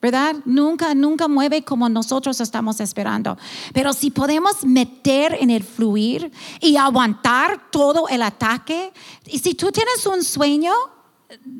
¿verdad? 0.00 0.34
Nunca, 0.44 0.96
nunca 0.96 1.28
mueve 1.28 1.62
como 1.62 1.88
nosotros 1.88 2.40
estamos 2.40 2.80
esperando. 2.80 3.38
Pero 3.72 3.92
si 3.92 4.10
podemos 4.10 4.64
meter 4.64 5.36
en 5.40 5.48
el 5.48 5.62
fluir 5.62 6.32
y 6.60 6.76
aguantar 6.76 7.70
todo 7.70 8.08
el 8.08 8.22
ataque, 8.22 8.92
y 9.26 9.38
si 9.38 9.54
tú 9.54 9.70
tienes 9.70 10.04
un 10.04 10.24
sueño, 10.24 10.72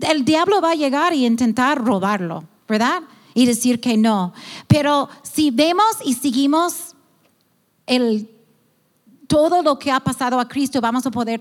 el 0.01 0.25
diablo 0.25 0.61
va 0.61 0.73
a 0.73 0.75
llegar 0.75 1.15
y 1.15 1.25
intentar 1.25 1.79
robarlo, 1.85 2.43
¿verdad? 2.67 3.05
Y 3.33 3.47
decir 3.47 3.81
que 3.81 3.97
no. 3.97 4.33
Pero 4.67 5.09
si 5.23 5.53
vemos 5.53 5.99
y 6.05 6.15
seguimos 6.15 6.97
el 7.87 8.29
todo 9.33 9.63
lo 9.63 9.79
que 9.79 9.91
ha 9.91 9.99
pasado 9.99 10.39
a 10.39 10.47
Cristo, 10.47 10.79
vamos 10.83 11.07
a 11.07 11.11
poder, 11.11 11.41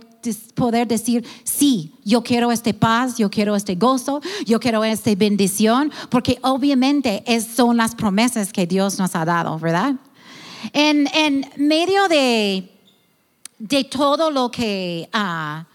poder 0.55 0.88
decir, 0.88 1.27
sí, 1.43 1.93
yo 2.05 2.24
quiero 2.24 2.50
este 2.50 2.74
paz, 2.74 3.17
yo 3.17 3.29
quiero 3.29 3.53
este 3.53 3.75
gozo, 3.75 4.21
yo 4.45 4.62
quiero 4.62 4.86
esta 4.86 5.13
bendición, 5.13 5.91
porque 6.10 6.39
obviamente 6.41 7.21
es, 7.27 7.45
son 7.45 7.75
las 7.75 7.93
promesas 7.93 8.53
que 8.53 8.65
Dios 8.65 8.98
nos 8.98 9.13
ha 9.13 9.25
dado, 9.25 9.60
¿verdad? 9.60 9.95
En, 10.71 11.05
en 11.13 11.45
medio 11.57 12.07
de, 12.07 12.71
de 13.60 13.83
todo 13.83 14.31
lo 14.31 14.50
que 14.50 15.10
uh, 15.13 15.65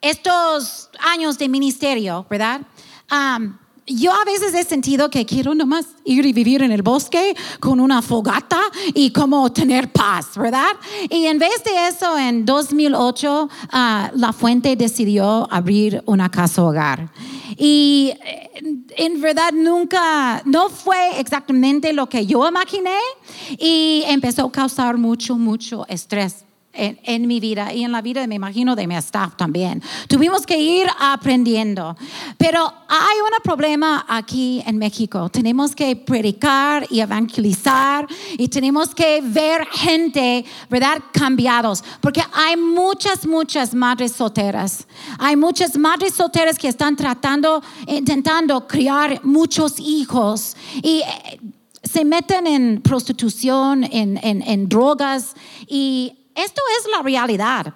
estos 0.00 0.88
años 0.98 1.36
de 1.36 1.46
ministerio, 1.46 2.24
¿verdad? 2.30 2.62
Um, 3.10 3.58
yo 3.86 4.12
a 4.12 4.24
veces 4.24 4.54
he 4.54 4.64
sentido 4.64 5.10
que 5.10 5.26
quiero 5.26 5.54
nomás 5.54 5.86
ir 6.04 6.24
y 6.24 6.32
vivir 6.32 6.62
en 6.62 6.70
el 6.70 6.82
bosque 6.82 7.34
con 7.58 7.80
una 7.80 8.00
fogata 8.00 8.60
y 8.94 9.10
como 9.10 9.52
tener 9.52 9.90
paz, 9.90 10.36
¿verdad? 10.36 10.72
Y 11.10 11.26
en 11.26 11.38
vez 11.38 11.62
de 11.64 11.88
eso, 11.88 12.16
en 12.16 12.44
2008, 12.44 13.48
ah, 13.72 14.10
La 14.14 14.32
Fuente 14.32 14.76
decidió 14.76 15.48
abrir 15.52 16.02
una 16.06 16.30
casa 16.30 16.62
hogar. 16.62 17.10
Y 17.56 18.12
eh, 18.24 18.50
en 18.96 19.20
verdad 19.20 19.52
nunca, 19.52 20.42
no 20.44 20.68
fue 20.68 21.18
exactamente 21.18 21.92
lo 21.92 22.08
que 22.08 22.24
yo 22.24 22.48
imaginé 22.48 22.98
y 23.58 24.04
empezó 24.06 24.46
a 24.46 24.52
causar 24.52 24.96
mucho, 24.96 25.36
mucho 25.36 25.86
estrés 25.88 26.44
en, 26.72 26.98
en, 27.04 27.26
mi 27.26 27.40
vida 27.40 27.72
y 27.72 27.84
en 27.84 27.92
la 27.92 28.00
vida, 28.00 28.26
me 28.26 28.34
imagino, 28.34 28.74
de 28.74 28.86
mi 28.86 28.96
staff 28.96 29.36
también. 29.36 29.82
Tuvimos 30.08 30.46
que 30.46 30.58
ir 30.58 30.86
aprendiendo. 30.98 31.96
Pero 32.38 32.72
hay 32.88 33.16
un 33.20 33.42
problema 33.42 34.04
aquí 34.08 34.62
en 34.66 34.78
México. 34.78 35.28
Tenemos 35.28 35.74
que 35.74 35.96
predicar 35.96 36.86
y 36.90 37.00
evangelizar 37.00 38.06
y 38.38 38.48
tenemos 38.48 38.94
que 38.94 39.20
ver 39.22 39.66
gente, 39.72 40.44
¿verdad?, 40.70 40.98
cambiados. 41.12 41.82
Porque 42.00 42.22
hay 42.32 42.56
muchas, 42.56 43.26
muchas 43.26 43.74
madres 43.74 44.12
solteras. 44.12 44.86
Hay 45.18 45.36
muchas 45.36 45.76
madres 45.76 46.14
solteras 46.14 46.58
que 46.58 46.68
están 46.68 46.96
tratando, 46.96 47.62
intentando 47.86 48.66
criar 48.66 49.20
muchos 49.24 49.78
hijos. 49.78 50.56
Y 50.82 51.00
eh, 51.00 51.40
se 51.82 52.04
meten 52.04 52.46
en 52.46 52.80
prostitución, 52.80 53.84
en, 53.84 54.18
en, 54.22 54.42
en 54.42 54.68
drogas 54.68 55.34
y 55.66 56.14
esto 56.34 56.62
es 56.78 56.90
la 56.90 57.02
realidad 57.02 57.74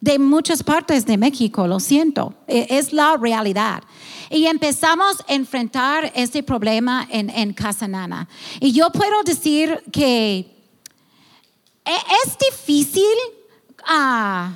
de 0.00 0.18
muchas 0.18 0.62
partes 0.62 1.04
de 1.04 1.18
México, 1.18 1.66
lo 1.66 1.78
siento, 1.78 2.34
e, 2.46 2.66
es 2.70 2.92
la 2.92 3.16
realidad. 3.16 3.82
Y 4.30 4.46
empezamos 4.46 5.20
a 5.28 5.34
enfrentar 5.34 6.10
este 6.14 6.42
problema 6.42 7.06
en, 7.10 7.28
en 7.30 7.52
Casanana. 7.52 8.28
Y 8.60 8.72
yo 8.72 8.90
puedo 8.90 9.22
decir 9.22 9.82
que 9.92 10.38
e, 11.84 11.96
es 12.24 12.38
difícil, 12.38 13.04
uh, 13.80 14.52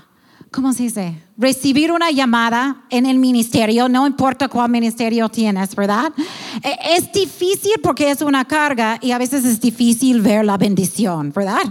¿cómo 0.55 0.73
se 0.73 0.85
dice? 0.85 1.25
recibir 1.37 1.91
una 1.91 2.11
llamada 2.11 2.85
en 2.91 3.07
el 3.07 3.19
ministerio, 3.19 3.89
no 3.89 4.07
importa 4.07 4.49
cuál 4.49 4.71
ministerio 4.71 5.29
tienes, 5.29 5.75
¿verdad? 5.75 6.13
E, 6.63 6.97
es 6.97 7.11
difícil 7.13 7.73
porque 7.83 8.11
es 8.11 8.23
una 8.23 8.45
carga 8.45 8.99
y 9.01 9.11
a 9.11 9.19
veces 9.19 9.45
es 9.45 9.61
difícil 9.61 10.21
ver 10.21 10.45
la 10.45 10.57
bendición, 10.57 11.33
¿verdad? 11.35 11.63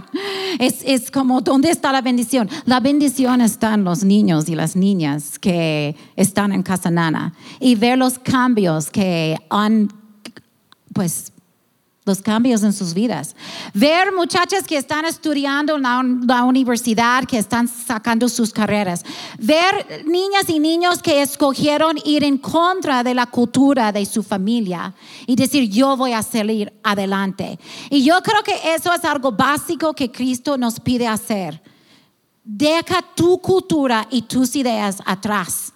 Es, 0.58 0.82
es 0.84 1.10
como, 1.10 1.40
¿dónde 1.40 1.70
está 1.70 1.92
la 1.92 2.02
bendición? 2.02 2.48
La 2.66 2.80
bendición 2.80 3.40
está 3.40 3.74
en 3.74 3.84
los 3.84 4.04
niños 4.04 4.48
y 4.48 4.54
las 4.54 4.76
niñas 4.76 5.38
que 5.38 5.96
están 6.16 6.52
en 6.52 6.62
Casa 6.62 6.90
Nana 6.90 7.32
y 7.60 7.74
ver 7.74 7.96
los 7.96 8.18
cambios 8.18 8.90
que 8.90 9.36
han, 9.48 9.88
pues, 10.92 11.32
los 12.04 12.20
cambios 12.20 12.62
en 12.62 12.72
sus 12.72 12.92
vidas. 12.92 13.34
Ver 13.72 14.12
muchachas 14.12 14.64
que 14.64 14.76
están 14.76 15.06
estudiando 15.06 15.76
en 15.76 16.26
la, 16.26 16.44
universidad, 16.44 17.24
que 17.24 17.38
están 17.38 17.66
sacando 17.66 18.28
sus 18.28 18.52
carreras. 18.52 19.04
Ver 19.38 20.04
niñas 20.06 20.48
y 20.48 20.58
niños 20.58 21.00
que 21.02 21.22
escogieron 21.22 21.96
ir 22.04 22.22
en 22.22 22.36
contra 22.38 23.02
de 23.02 23.14
la 23.14 23.26
cultura 23.26 23.90
de 23.90 24.04
su 24.04 24.22
familia 24.22 24.94
y 25.26 25.34
decir, 25.34 25.70
yo 25.70 25.96
voy 25.96 26.12
a 26.12 26.22
salir 26.22 26.72
adelante. 26.82 27.58
Y 27.88 28.04
yo 28.04 28.20
creo 28.22 28.42
que 28.42 28.74
eso 28.74 28.92
es 28.92 29.04
algo 29.04 29.32
básico 29.32 29.94
que 29.94 30.10
Cristo 30.10 30.58
nos 30.58 30.78
pide 30.80 31.06
hacer. 31.06 31.62
Deja 32.44 33.00
tu 33.14 33.38
cultura 33.38 34.06
y 34.10 34.22
tus 34.22 34.54
ideas 34.56 34.98
atrás 35.06 35.73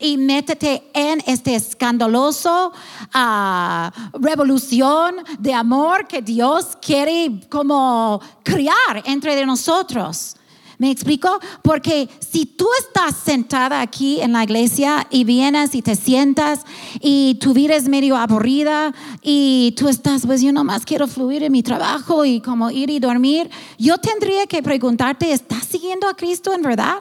y 0.00 0.16
métete 0.16 0.90
en 0.94 1.22
este 1.26 1.54
escandaloso 1.54 2.72
uh, 3.14 4.18
revolución 4.18 5.16
de 5.38 5.54
amor 5.54 6.06
que 6.08 6.22
Dios 6.22 6.76
quiere 6.80 7.40
como 7.48 8.20
crear 8.42 9.02
entre 9.04 9.44
nosotros. 9.46 10.36
¿Me 10.80 10.90
explico? 10.90 11.38
Porque 11.60 12.08
si 12.20 12.46
tú 12.46 12.66
estás 12.78 13.14
sentada 13.14 13.82
aquí 13.82 14.22
en 14.22 14.32
la 14.32 14.44
iglesia 14.44 15.06
y 15.10 15.24
vienes 15.24 15.74
y 15.74 15.82
te 15.82 15.94
sientas 15.94 16.60
y 17.00 17.34
tu 17.34 17.52
vida 17.52 17.76
es 17.76 17.86
medio 17.86 18.16
aburrida 18.16 18.94
y 19.20 19.74
tú 19.76 19.90
estás, 19.90 20.24
pues 20.24 20.40
yo 20.40 20.54
nomás 20.54 20.86
quiero 20.86 21.06
fluir 21.06 21.42
en 21.42 21.52
mi 21.52 21.62
trabajo 21.62 22.24
y 22.24 22.40
como 22.40 22.70
ir 22.70 22.88
y 22.88 22.98
dormir, 22.98 23.50
yo 23.78 23.98
tendría 23.98 24.46
que 24.46 24.62
preguntarte, 24.62 25.30
¿estás 25.30 25.64
siguiendo 25.64 26.08
a 26.08 26.14
Cristo 26.14 26.54
en 26.54 26.62
verdad? 26.62 27.00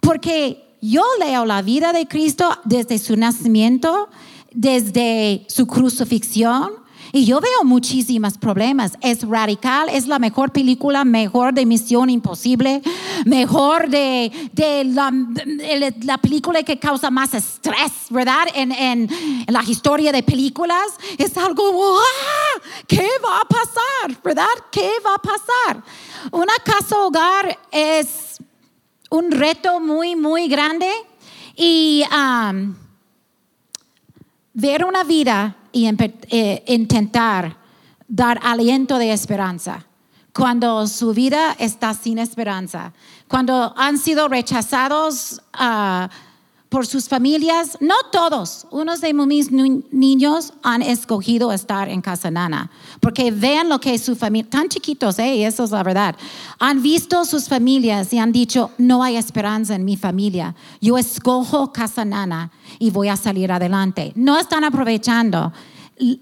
Porque 0.00 0.65
yo 0.80 1.02
leo 1.18 1.44
la 1.44 1.62
vida 1.62 1.92
de 1.92 2.06
Cristo 2.06 2.50
desde 2.64 2.98
su 2.98 3.16
nacimiento, 3.16 4.08
desde 4.52 5.44
su 5.48 5.66
crucifixión, 5.66 6.86
y 7.12 7.24
yo 7.24 7.40
veo 7.40 7.64
muchísimos 7.64 8.36
problemas. 8.36 8.92
Es 9.00 9.22
radical, 9.26 9.88
es 9.88 10.06
la 10.06 10.18
mejor 10.18 10.52
película, 10.52 11.04
mejor 11.04 11.54
de 11.54 11.64
Misión 11.64 12.10
Imposible, 12.10 12.82
mejor 13.24 13.88
de, 13.88 14.30
de, 14.52 14.84
la, 14.84 16.18
película 16.18 16.62
que 16.62 16.78
causa 16.78 17.10
más 17.10 17.32
estrés, 17.32 17.92
¿verdad? 18.10 18.46
En, 18.54 18.72
en, 18.72 19.08
la 19.46 19.62
historia 19.62 20.12
de 20.12 20.22
películas. 20.22 20.86
Es 21.16 21.36
algo, 21.38 21.98
¡ah! 21.98 22.60
¿qué 22.86 23.08
va 23.24 23.40
a 23.40 23.44
pasar? 23.44 24.22
¿Verdad? 24.22 24.46
¿Qué 24.70 24.90
va 25.04 25.14
a 25.14 25.18
pasar? 25.18 25.82
Una 26.32 26.54
casa 26.64 27.02
hogar 27.02 27.58
es 27.70 28.38
un 29.10 29.30
reto 29.30 29.80
muy, 29.80 30.16
muy 30.16 30.48
grande 30.48 30.90
y 31.54 32.04
um, 32.10 32.74
ver 34.52 34.84
una 34.84 35.04
vida 35.04 35.56
y 35.72 35.86
eh, 35.86 36.64
intentar 36.66 37.56
dar 38.08 38.40
aliento 38.42 38.98
de 38.98 39.12
esperanza. 39.12 39.86
Cuando 40.32 40.86
su 40.86 41.14
vida 41.14 41.56
está 41.58 41.94
sin 41.94 42.18
esperanza, 42.18 42.92
cuando 43.26 43.72
han 43.76 43.98
sido 43.98 44.28
rechazados 44.28 45.40
uh, 45.58 46.08
por 46.68 46.86
sus 46.86 47.08
familias. 47.08 47.78
No 47.80 47.94
todos, 48.10 48.66
unos 48.70 49.00
de 49.00 49.14
mis 49.14 49.50
niños 49.50 50.52
han 50.62 50.82
escogido 50.82 51.52
estar 51.52 51.88
en 51.88 52.00
Casa 52.00 52.30
Nana, 52.30 52.70
porque 53.00 53.30
vean 53.30 53.68
lo 53.68 53.80
que 53.80 53.96
su 53.98 54.16
familia, 54.16 54.50
tan 54.50 54.68
chiquitos, 54.68 55.18
¿eh? 55.18 55.46
eso 55.46 55.64
es 55.64 55.70
la 55.70 55.82
verdad, 55.82 56.16
han 56.58 56.82
visto 56.82 57.24
sus 57.24 57.48
familias 57.48 58.12
y 58.12 58.18
han 58.18 58.32
dicho, 58.32 58.70
no 58.78 59.02
hay 59.02 59.16
esperanza 59.16 59.74
en 59.74 59.84
mi 59.84 59.96
familia, 59.96 60.54
yo 60.80 60.98
escojo 60.98 61.72
Casa 61.72 62.04
Nana 62.04 62.50
y 62.78 62.90
voy 62.90 63.08
a 63.08 63.16
salir 63.16 63.52
adelante. 63.52 64.12
No 64.14 64.38
están 64.38 64.64
aprovechando, 64.64 65.52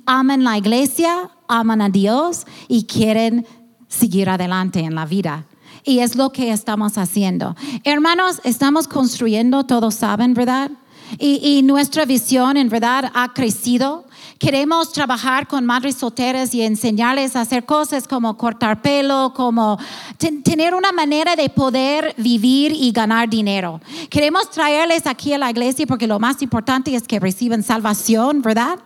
aman 0.07 0.45
la 0.45 0.59
iglesia, 0.59 1.31
aman 1.49 1.83
a 1.83 1.89
Dios 1.89 2.47
y 2.69 2.85
quieren 2.85 3.47
seguir 3.89 4.29
adelante 4.29 4.81
en 4.81 4.95
la 4.95 5.07
vida. 5.07 5.45
Y 5.85 5.99
es 5.99 6.16
lo 6.16 6.31
que 6.31 6.51
estamos 6.51 6.97
haciendo. 6.97 7.55
Hermanos, 7.85 8.40
estamos 8.44 8.88
construyendo, 8.88 9.64
todos 9.64 9.94
saben, 9.94 10.33
¿verdad? 10.33 10.70
Y, 11.18 11.62
nuestra 11.62 12.05
visión 12.07 12.57
en 12.57 12.68
verdad 12.68 13.11
ha 13.14 13.33
crecido. 13.33 14.05
Queremos 14.38 14.92
trabajar 14.92 15.47
con 15.47 15.64
madres 15.64 15.97
solteras 15.97 16.55
y 16.55 16.62
enseñarles 16.62 17.37
a 17.37 17.42
hacer 17.42 17.64
cosas 17.64 18.09
como 18.09 18.37
cortar 18.37 18.83
pelo, 18.83 19.33
como 19.35 19.79
tener 20.42 20.75
una 20.75 20.92
manera 20.92 21.37
de 21.37 21.49
poder 21.51 22.14
vivir 22.16 22.73
y 22.73 22.90
ganar 22.90 23.29
dinero. 23.29 23.81
Queremos 24.11 24.51
traerles 24.51 25.07
aquí 25.07 25.33
a 25.33 25.38
la 25.38 25.51
iglesia 25.51 25.87
porque 25.87 26.07
lo 26.07 26.18
más 26.18 26.42
importante 26.42 26.94
es 26.94 27.07
que 27.07 27.20
reciban 27.20 27.62
salvación, 27.62 28.42
¿verdad? 28.42 28.79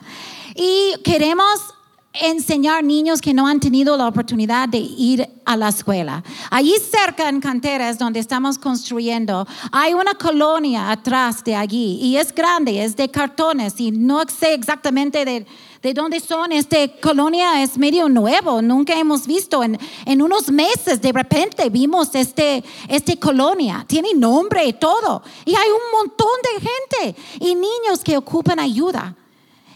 Y 0.55 0.95
queremos 1.03 1.75
enseñar 2.21 2.85
niños 2.85 3.21
que 3.21 3.35
no 3.35 3.47
han 3.47 3.61
tenido 3.61 3.97
la 3.97 4.09
oportunidad 4.09 4.69
de 4.69 4.79
ir 4.79 5.29
a 5.45 5.57
la 5.57 5.69
escuela. 5.69 6.23
Allí 6.51 6.75
cerca 6.79 7.29
en 7.29 7.41
Canteras, 7.41 7.99
donde 7.99 8.21
estamos 8.21 8.59
construyendo, 8.59 9.47
hay 9.73 9.95
una 9.95 10.15
colonia 10.15 10.91
atrás 10.91 11.43
de 11.45 11.55
allí 11.55 11.99
y 12.03 12.17
es 12.17 12.35
grande, 12.35 12.85
es 12.85 12.97
de 12.97 13.09
cartones 13.09 13.81
y 13.81 13.91
no 13.91 14.23
sé 14.29 14.55
exactamente 14.55 15.25
de, 15.25 15.47
de 15.83 15.95
dónde 15.95 16.21
son. 16.21 16.53
Esta 16.53 16.77
colonia 17.01 17.63
es 17.63 17.79
medio 17.79 18.09
nuevo, 18.09 18.61
nunca 18.61 18.99
hemos 18.99 19.27
visto. 19.27 19.63
En, 19.63 19.79
en 20.05 20.23
unos 20.23 20.51
meses 20.51 21.01
de 21.01 21.13
repente 21.13 21.71
vimos 21.71 22.15
este, 22.15 22.63
este 22.89 23.19
colonia, 23.19 23.85
tiene 23.89 24.15
nombre 24.15 24.67
y 24.67 24.75
todo. 24.75 25.23
Y 25.45 25.55
hay 25.55 25.69
un 25.71 25.99
montón 25.99 26.29
de 26.43 26.69
gente 26.69 27.23
y 27.41 27.55
niños 27.55 28.05
que 28.05 28.17
ocupan 28.17 28.59
ayuda 28.59 29.17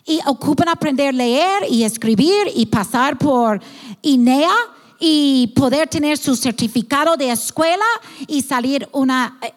y 0.04 0.20
ocupan 0.26 0.68
aprender 0.68 1.08
a 1.08 1.12
leer 1.12 1.64
y 1.68 1.84
escribir 1.84 2.50
y 2.54 2.66
pasar 2.66 3.18
por 3.18 3.60
INEA 4.02 4.54
y 4.98 5.52
poder 5.56 5.88
tener 5.88 6.16
su 6.16 6.36
certificado 6.36 7.16
de 7.16 7.30
escuela 7.30 7.84
y 8.26 8.42
salir 8.42 8.88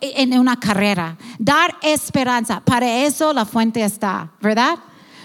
en 0.01 0.39
una 0.39 0.59
carrera. 0.59 1.17
Dar 1.37 1.75
esperanza. 1.83 2.61
Para 2.61 3.03
eso 3.05 3.31
la 3.31 3.45
fuente 3.45 3.83
está, 3.83 4.31
¿verdad? 4.41 4.79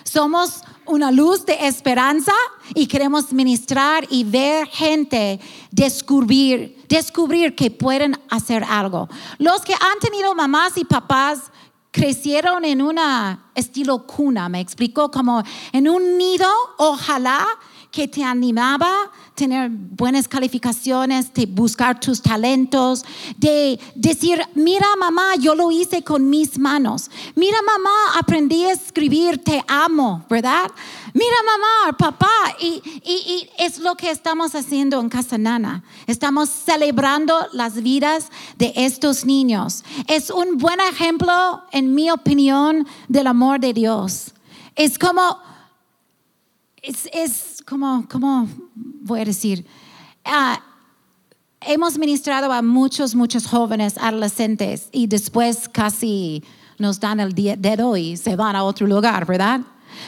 Somos 0.04 0.62
una 0.87 1.11
luz 1.11 1.46
de 1.46 1.56
esperanza 1.66 2.33
y 2.74 2.87
queremos 2.87 3.33
ministrar 3.33 4.06
y 4.11 4.24
ver 4.24 4.66
gente 4.66 5.40
descubrir, 5.70 6.85
descubrir 6.88 7.54
que 7.54 7.70
pueden 7.70 8.18
hacer 8.28 8.64
algo. 8.64 9.09
Los 9.38 9.62
que 9.62 9.74
han 9.74 9.98
tenido 10.00 10.35
mamás 10.35 10.76
y 10.76 10.85
papás 10.85 11.50
crecieron 11.90 12.64
en 12.64 12.83
una 12.83 13.50
estilo 13.55 14.07
cuna, 14.07 14.48
me 14.48 14.61
explicó, 14.61 15.11
como 15.11 15.42
en 15.72 15.88
un 15.88 16.18
nido, 16.18 16.48
ojalá 16.79 17.46
que 17.90 18.09
te 18.09 18.22
animaba 18.22 19.11
tener 19.40 19.70
buenas 19.70 20.29
calificaciones, 20.29 21.33
de 21.33 21.46
buscar 21.46 21.98
tus 21.98 22.20
talentos, 22.20 23.07
de 23.38 23.81
decir, 23.94 24.38
mira 24.55 24.85
mamá, 24.98 25.35
yo 25.40 25.55
lo 25.55 25.70
hice 25.70 26.03
con 26.03 26.29
mis 26.29 26.59
manos. 26.59 27.11
Mira 27.37 27.57
mamá, 27.62 28.18
aprendí 28.18 28.64
a 28.64 28.72
escribir, 28.72 29.42
te 29.42 29.64
amo, 29.66 30.26
¿verdad? 30.29 30.70
Mira 31.14 31.37
mamá, 31.46 31.96
papá, 31.96 32.55
y, 32.61 32.83
y, 33.03 33.48
es 33.57 33.79
lo 33.79 33.94
que 33.94 34.11
estamos 34.11 34.55
haciendo 34.55 35.00
en 35.00 35.09
Casa 35.09 35.38
Nana. 35.38 35.85
Estamos 36.07 36.50
celebrando 36.50 37.35
las 37.55 37.83
vidas 37.83 38.29
de 38.59 38.74
estos 38.76 39.24
niños. 39.24 39.85
Es 40.07 40.29
un 40.29 40.59
buen 40.59 40.81
ejemplo, 40.81 41.62
en 41.72 41.94
mi 41.94 42.11
opinión, 42.11 42.87
del 43.09 43.26
amor 43.26 43.59
de 43.59 43.72
Dios. 43.72 44.35
Es 44.76 44.98
como, 44.98 45.38
es, 46.83 47.09
es 47.14 47.50
como, 47.66 48.07
como 48.09 48.49
voy 48.75 49.20
a 49.20 49.25
decir, 49.25 49.66
ah, 50.25 50.61
hemos 51.61 51.99
ministrado 51.99 52.53
a 52.53 52.62
muchos, 52.62 53.14
muchos 53.14 53.46
jóvenes 53.46 53.96
adolescentes 53.99 54.88
y 54.92 55.07
después 55.07 55.68
casi 55.68 56.42
nos 56.79 56.99
dan 56.99 57.20
el 57.20 57.35
dedo 57.35 57.96
y 57.96 58.16
se 58.16 58.37
van 58.37 58.57
a 58.57 58.64
otro 58.64 58.87
lugar, 58.87 59.27
¿verdad? 59.27 59.61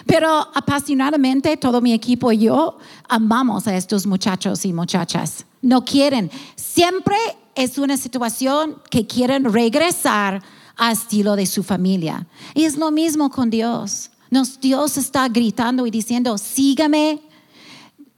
Pero 0.07 0.29
apasionadamente 0.55 1.57
todo 1.57 1.81
mi 1.81 1.93
equipo 1.93 2.33
y 2.33 2.39
yo 2.39 2.79
amamos 3.09 3.67
a 3.67 3.77
estos 3.77 4.07
muchachos 4.07 4.65
y 4.65 4.73
muchachas. 4.73 5.45
No 5.61 5.85
quieren. 5.85 6.31
Siempre 6.57 7.17
es 7.55 7.79
una 7.79 7.97
situación 7.97 8.81
que 8.91 9.07
quieren 9.07 9.45
regresar 9.53 10.43
al 10.77 10.93
estilo 10.93 11.37
de 11.37 11.47
su 11.47 11.63
familia. 11.63 12.27
Y 12.55 12.65
es 12.65 12.77
lo 12.77 12.91
mismo 12.91 13.31
con 13.31 13.51
Dios. 13.51 14.11
Nos, 14.31 14.59
Dios 14.59 14.97
está 14.97 15.29
gritando 15.29 15.87
y 15.87 15.91
diciendo, 15.91 16.39
sígame 16.39 17.21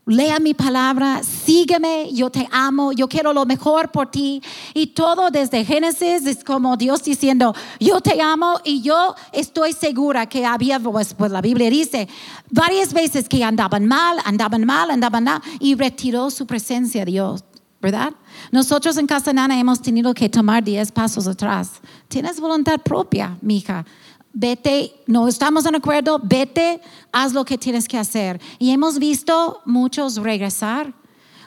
Lea 0.07 0.39
mi 0.39 0.53
palabra, 0.53 1.23
sígueme, 1.23 2.13
yo 2.13 2.29
te 2.29 2.47
amo, 2.53 2.93
yo 2.93 3.09
quiero 3.09 3.33
lo 3.33 3.47
mejor 3.47 3.91
por 3.91 4.11
ti. 4.11 4.43
Y 4.75 4.89
todo 4.89 5.31
desde 5.31 5.65
Génesis 5.65 6.27
es 6.27 6.45
como 6.45 6.77
Dios 6.77 7.03
diciendo, 7.03 7.55
yo 7.81 8.03
te 8.03 8.21
amo 8.21 8.61
y 8.65 8.83
yo 8.83 9.15
estoy 9.33 9.73
segura 9.73 10.27
que 10.27 10.45
había, 10.45 10.79
pues, 10.79 11.15
pues 11.15 11.33
la 11.33 11.41
Biblia 11.41 11.71
dice, 11.71 12.07
varias 12.51 12.93
veces 12.93 13.31
que 13.31 13.43
andaban 13.43 13.87
mal, 13.87 14.19
andaban 14.27 14.67
mal, 14.67 14.91
andaban 14.91 15.25
mal, 15.25 15.41
y 15.59 15.75
retiró 15.75 16.29
su 16.29 16.47
presencia 16.47 17.07
Dios, 17.07 17.43
¿verdad? 17.81 18.13
Nosotros 18.53 18.99
en 18.99 19.07
Casa 19.07 19.33
Nana 19.33 19.59
hemos 19.59 19.81
tenido 19.81 20.13
que 20.13 20.29
tomar 20.29 20.63
diez 20.63 20.93
pasos 20.93 21.27
atrás. 21.27 21.81
Tienes 22.09 22.39
voluntad 22.41 22.79
propia, 22.81 23.39
mija 23.41 23.87
vete, 24.35 24.93
no 25.07 25.29
estamos 25.29 25.65
en 25.65 25.77
acuerdo, 25.77 26.21
vete, 26.23 26.81
haz 27.13 27.33
lo 27.33 27.45
que 27.45 27.57
tienes 27.57 27.89
que 27.89 27.97
hacer. 27.97 28.41
Y 28.59 28.71
hemos 28.71 28.99
visto 28.99 29.63
muchos 29.65 30.17
regresar, 30.17 30.93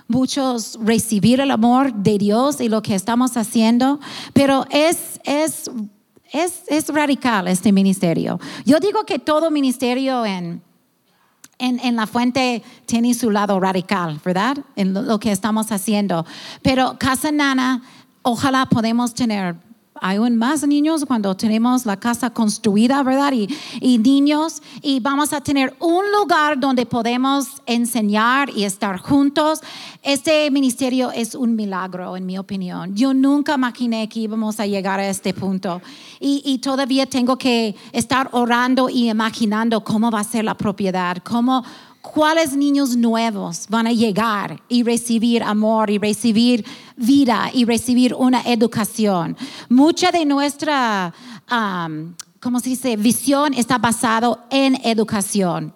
muchos 0.08 0.80
recibir 0.82 1.42
el 1.42 1.52
amor 1.52 1.94
de 1.94 2.18
Dios 2.18 2.62
y 2.62 2.70
lo 2.70 2.82
que 2.82 2.96
estamos 2.96 3.36
haciendo, 3.36 4.00
pero 4.34 4.66
es, 4.70 5.20
es, 5.26 5.70
es, 6.32 6.62
es 6.68 6.88
radical 6.88 7.48
este 7.48 7.72
ministerio. 7.72 8.40
Yo 8.66 8.80
digo 8.80 9.04
que 9.04 9.20
todo 9.20 9.52
ministerio 9.52 10.26
en, 10.26 10.62
en, 11.60 11.80
en, 11.80 11.96
la 11.98 12.08
fuente 12.08 12.64
tiene 12.86 13.14
su 13.14 13.32
lado 13.32 13.60
radical, 13.60 14.20
¿verdad? 14.24 14.58
En 14.78 14.94
lo, 14.94 15.20
que 15.20 15.32
estamos 15.32 15.72
haciendo. 15.72 16.26
Pero 16.62 16.98
Casa 16.98 17.32
Nana, 17.32 17.84
ojalá 18.22 18.68
podemos 18.68 19.14
tener 19.14 19.58
aún 20.02 20.38
más 20.38 20.66
niños 20.68 21.06
cuando 21.06 21.36
tenemos 21.36 21.86
la 21.86 21.98
casa 21.98 22.30
construida, 22.30 23.04
¿verdad? 23.04 23.34
Y, 23.34 23.48
y, 23.82 23.98
niños, 23.98 24.62
y 24.82 25.00
vamos 25.00 25.34
a 25.34 25.42
tener 25.42 25.76
un 25.80 26.04
lugar 26.12 26.60
donde 26.60 26.86
podemos 26.86 27.62
enseñar 27.66 28.50
y 28.50 28.64
estar 28.64 28.98
juntos. 29.00 29.62
Este 30.04 30.50
ministerio 30.52 31.12
es 31.12 31.36
un 31.36 31.56
milagro, 31.56 32.16
en 32.16 32.26
mi 32.26 32.38
opinión. 32.38 32.96
Yo 32.96 33.14
nunca 33.14 33.56
imaginé 33.56 34.08
que 34.10 34.22
íbamos 34.22 34.60
a 34.60 34.66
llegar 34.66 35.00
a 35.00 35.08
este 35.08 35.34
punto. 35.34 35.82
Y, 36.20 36.42
y 36.46 36.60
todavía 36.60 37.06
tengo 37.06 37.38
que 37.38 37.76
estar 37.92 38.30
orando 38.32 38.90
y 38.90 39.10
imaginando 39.10 39.84
cómo 39.84 40.12
va 40.12 40.22
a 40.22 40.24
ser 40.24 40.46
la 40.46 40.56
propiedad, 40.56 41.18
cómo 41.24 41.64
cuáles 42.14 42.56
niños 42.56 42.96
nuevos 42.96 43.68
van 43.70 43.88
a 43.88 43.92
llegar 43.92 44.62
y 44.68 44.84
recibir 44.84 45.44
amor 45.44 45.90
y 45.90 45.98
recibir 45.98 46.66
vida 46.96 47.50
y 47.54 47.66
recibir 47.66 48.14
una 48.14 48.42
educación. 48.42 49.38
Mucha 49.70 50.12
de 50.12 50.26
nuestra, 50.26 51.14
¿cómo 52.40 52.60
se 52.60 52.70
dice?, 52.70 52.96
visión 52.98 53.54
está 53.54 53.78
basado 53.78 54.40
en 54.50 54.76
educación. 54.84 55.74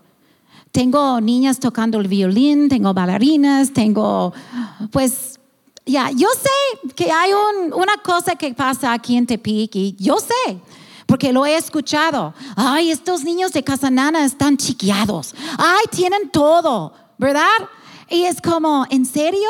Tengo 0.71 1.19
niñas 1.19 1.59
tocando 1.59 1.99
el 1.99 2.07
violín, 2.07 2.69
tengo 2.69 2.93
bailarinas, 2.93 3.73
tengo, 3.73 4.33
pues, 4.91 5.39
ya, 5.85 6.11
yo 6.11 6.27
sé 6.41 6.93
que 6.95 7.11
hay 7.11 7.31
una 7.73 7.97
cosa 8.03 8.35
que 8.35 8.53
pasa 8.53 8.93
aquí 8.93 9.17
en 9.17 9.25
Tepic 9.25 9.75
y 9.75 9.95
yo 9.99 10.17
sé 10.17 10.59
porque 11.11 11.33
lo 11.33 11.45
he 11.45 11.57
escuchado. 11.57 12.33
Ay, 12.55 12.89
estos 12.89 13.25
niños 13.25 13.51
de 13.51 13.65
Casanana 13.65 14.23
están 14.23 14.55
chiquiados. 14.55 15.35
Ay, 15.57 15.83
tienen 15.91 16.29
todo, 16.29 16.93
¿verdad? 17.17 17.67
Y 18.09 18.23
es 18.23 18.41
como, 18.41 18.85
¿en 18.89 19.05
serio? 19.05 19.49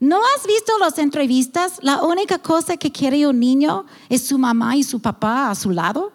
¿No 0.00 0.18
has 0.18 0.46
visto 0.46 0.78
las 0.78 0.98
entrevistas? 0.98 1.78
La 1.80 2.02
única 2.02 2.38
cosa 2.40 2.76
que 2.76 2.92
quiere 2.92 3.26
un 3.26 3.40
niño 3.40 3.86
es 4.10 4.26
su 4.26 4.36
mamá 4.36 4.76
y 4.76 4.82
su 4.82 5.00
papá 5.00 5.48
a 5.48 5.54
su 5.54 5.70
lado. 5.70 6.12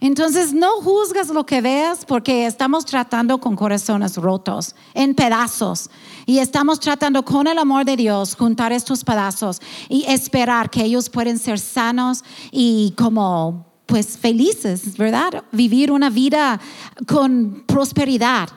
Entonces 0.00 0.54
no 0.54 0.80
juzgas 0.80 1.28
lo 1.28 1.44
que 1.44 1.60
veas 1.60 2.06
porque 2.06 2.46
estamos 2.46 2.86
tratando 2.86 3.36
con 3.36 3.54
corazones 3.54 4.16
rotos, 4.16 4.74
en 4.94 5.14
pedazos. 5.14 5.90
Y 6.24 6.38
estamos 6.38 6.80
tratando 6.80 7.22
con 7.22 7.46
el 7.48 7.58
amor 7.58 7.84
de 7.84 7.96
Dios 7.96 8.34
juntar 8.34 8.72
estos 8.72 9.04
pedazos 9.04 9.60
y 9.90 10.06
esperar 10.08 10.70
que 10.70 10.84
ellos 10.84 11.10
pueden 11.10 11.38
ser 11.38 11.58
sanos 11.58 12.24
y 12.50 12.94
como 12.96 13.65
pues 13.86 14.18
felices, 14.18 14.96
¿verdad? 14.96 15.44
Vivir 15.52 15.92
una 15.92 16.10
vida 16.10 16.60
con 17.06 17.64
prosperidad. 17.66 18.48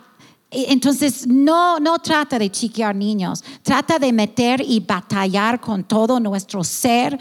E, 0.51 0.71
entonces, 0.71 1.27
no, 1.27 1.79
no 1.79 1.99
trata 1.99 2.39
de 2.39 2.49
chiquear 2.49 2.95
niños, 2.95 3.43
trata 3.61 3.99
de 3.99 4.11
meter 4.11 4.61
y 4.65 4.79
batallar 4.79 5.61
con 5.61 5.83
todo 5.83 6.19
nuestro 6.19 6.63
ser, 6.63 7.19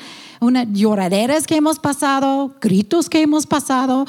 lloraderas 0.73 1.47
que 1.47 1.57
hemos 1.57 1.79
pasado, 1.79 2.55
gritos 2.61 3.11
que 3.11 3.21
hemos 3.21 3.47
pasado, 3.47 4.07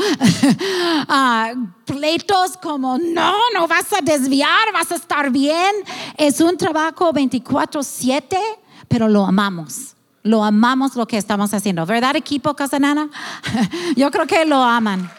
uh, 1.09 1.67
pleitos 1.85 2.55
como, 2.61 2.97
no, 2.97 3.33
no 3.53 3.67
vas 3.67 3.91
a 3.91 4.01
desviar, 4.01 4.71
vas 4.71 4.91
a 4.91 4.95
estar 4.95 5.29
bien. 5.29 5.75
Es 6.17 6.39
un 6.39 6.55
trabajo 6.55 7.11
24/7, 7.11 8.37
pero 8.87 9.09
lo 9.09 9.25
amamos. 9.25 9.95
Lo 10.23 10.43
amamos 10.43 10.95
lo 10.95 11.07
que 11.07 11.17
estamos 11.17 11.53
haciendo. 11.53 11.85
¿Verdad, 11.85 12.15
equipo 12.15 12.55
Casanana? 12.55 13.09
Yo 13.95 14.11
creo 14.11 14.27
que 14.27 14.45
lo 14.45 14.61
aman. 14.61 15.09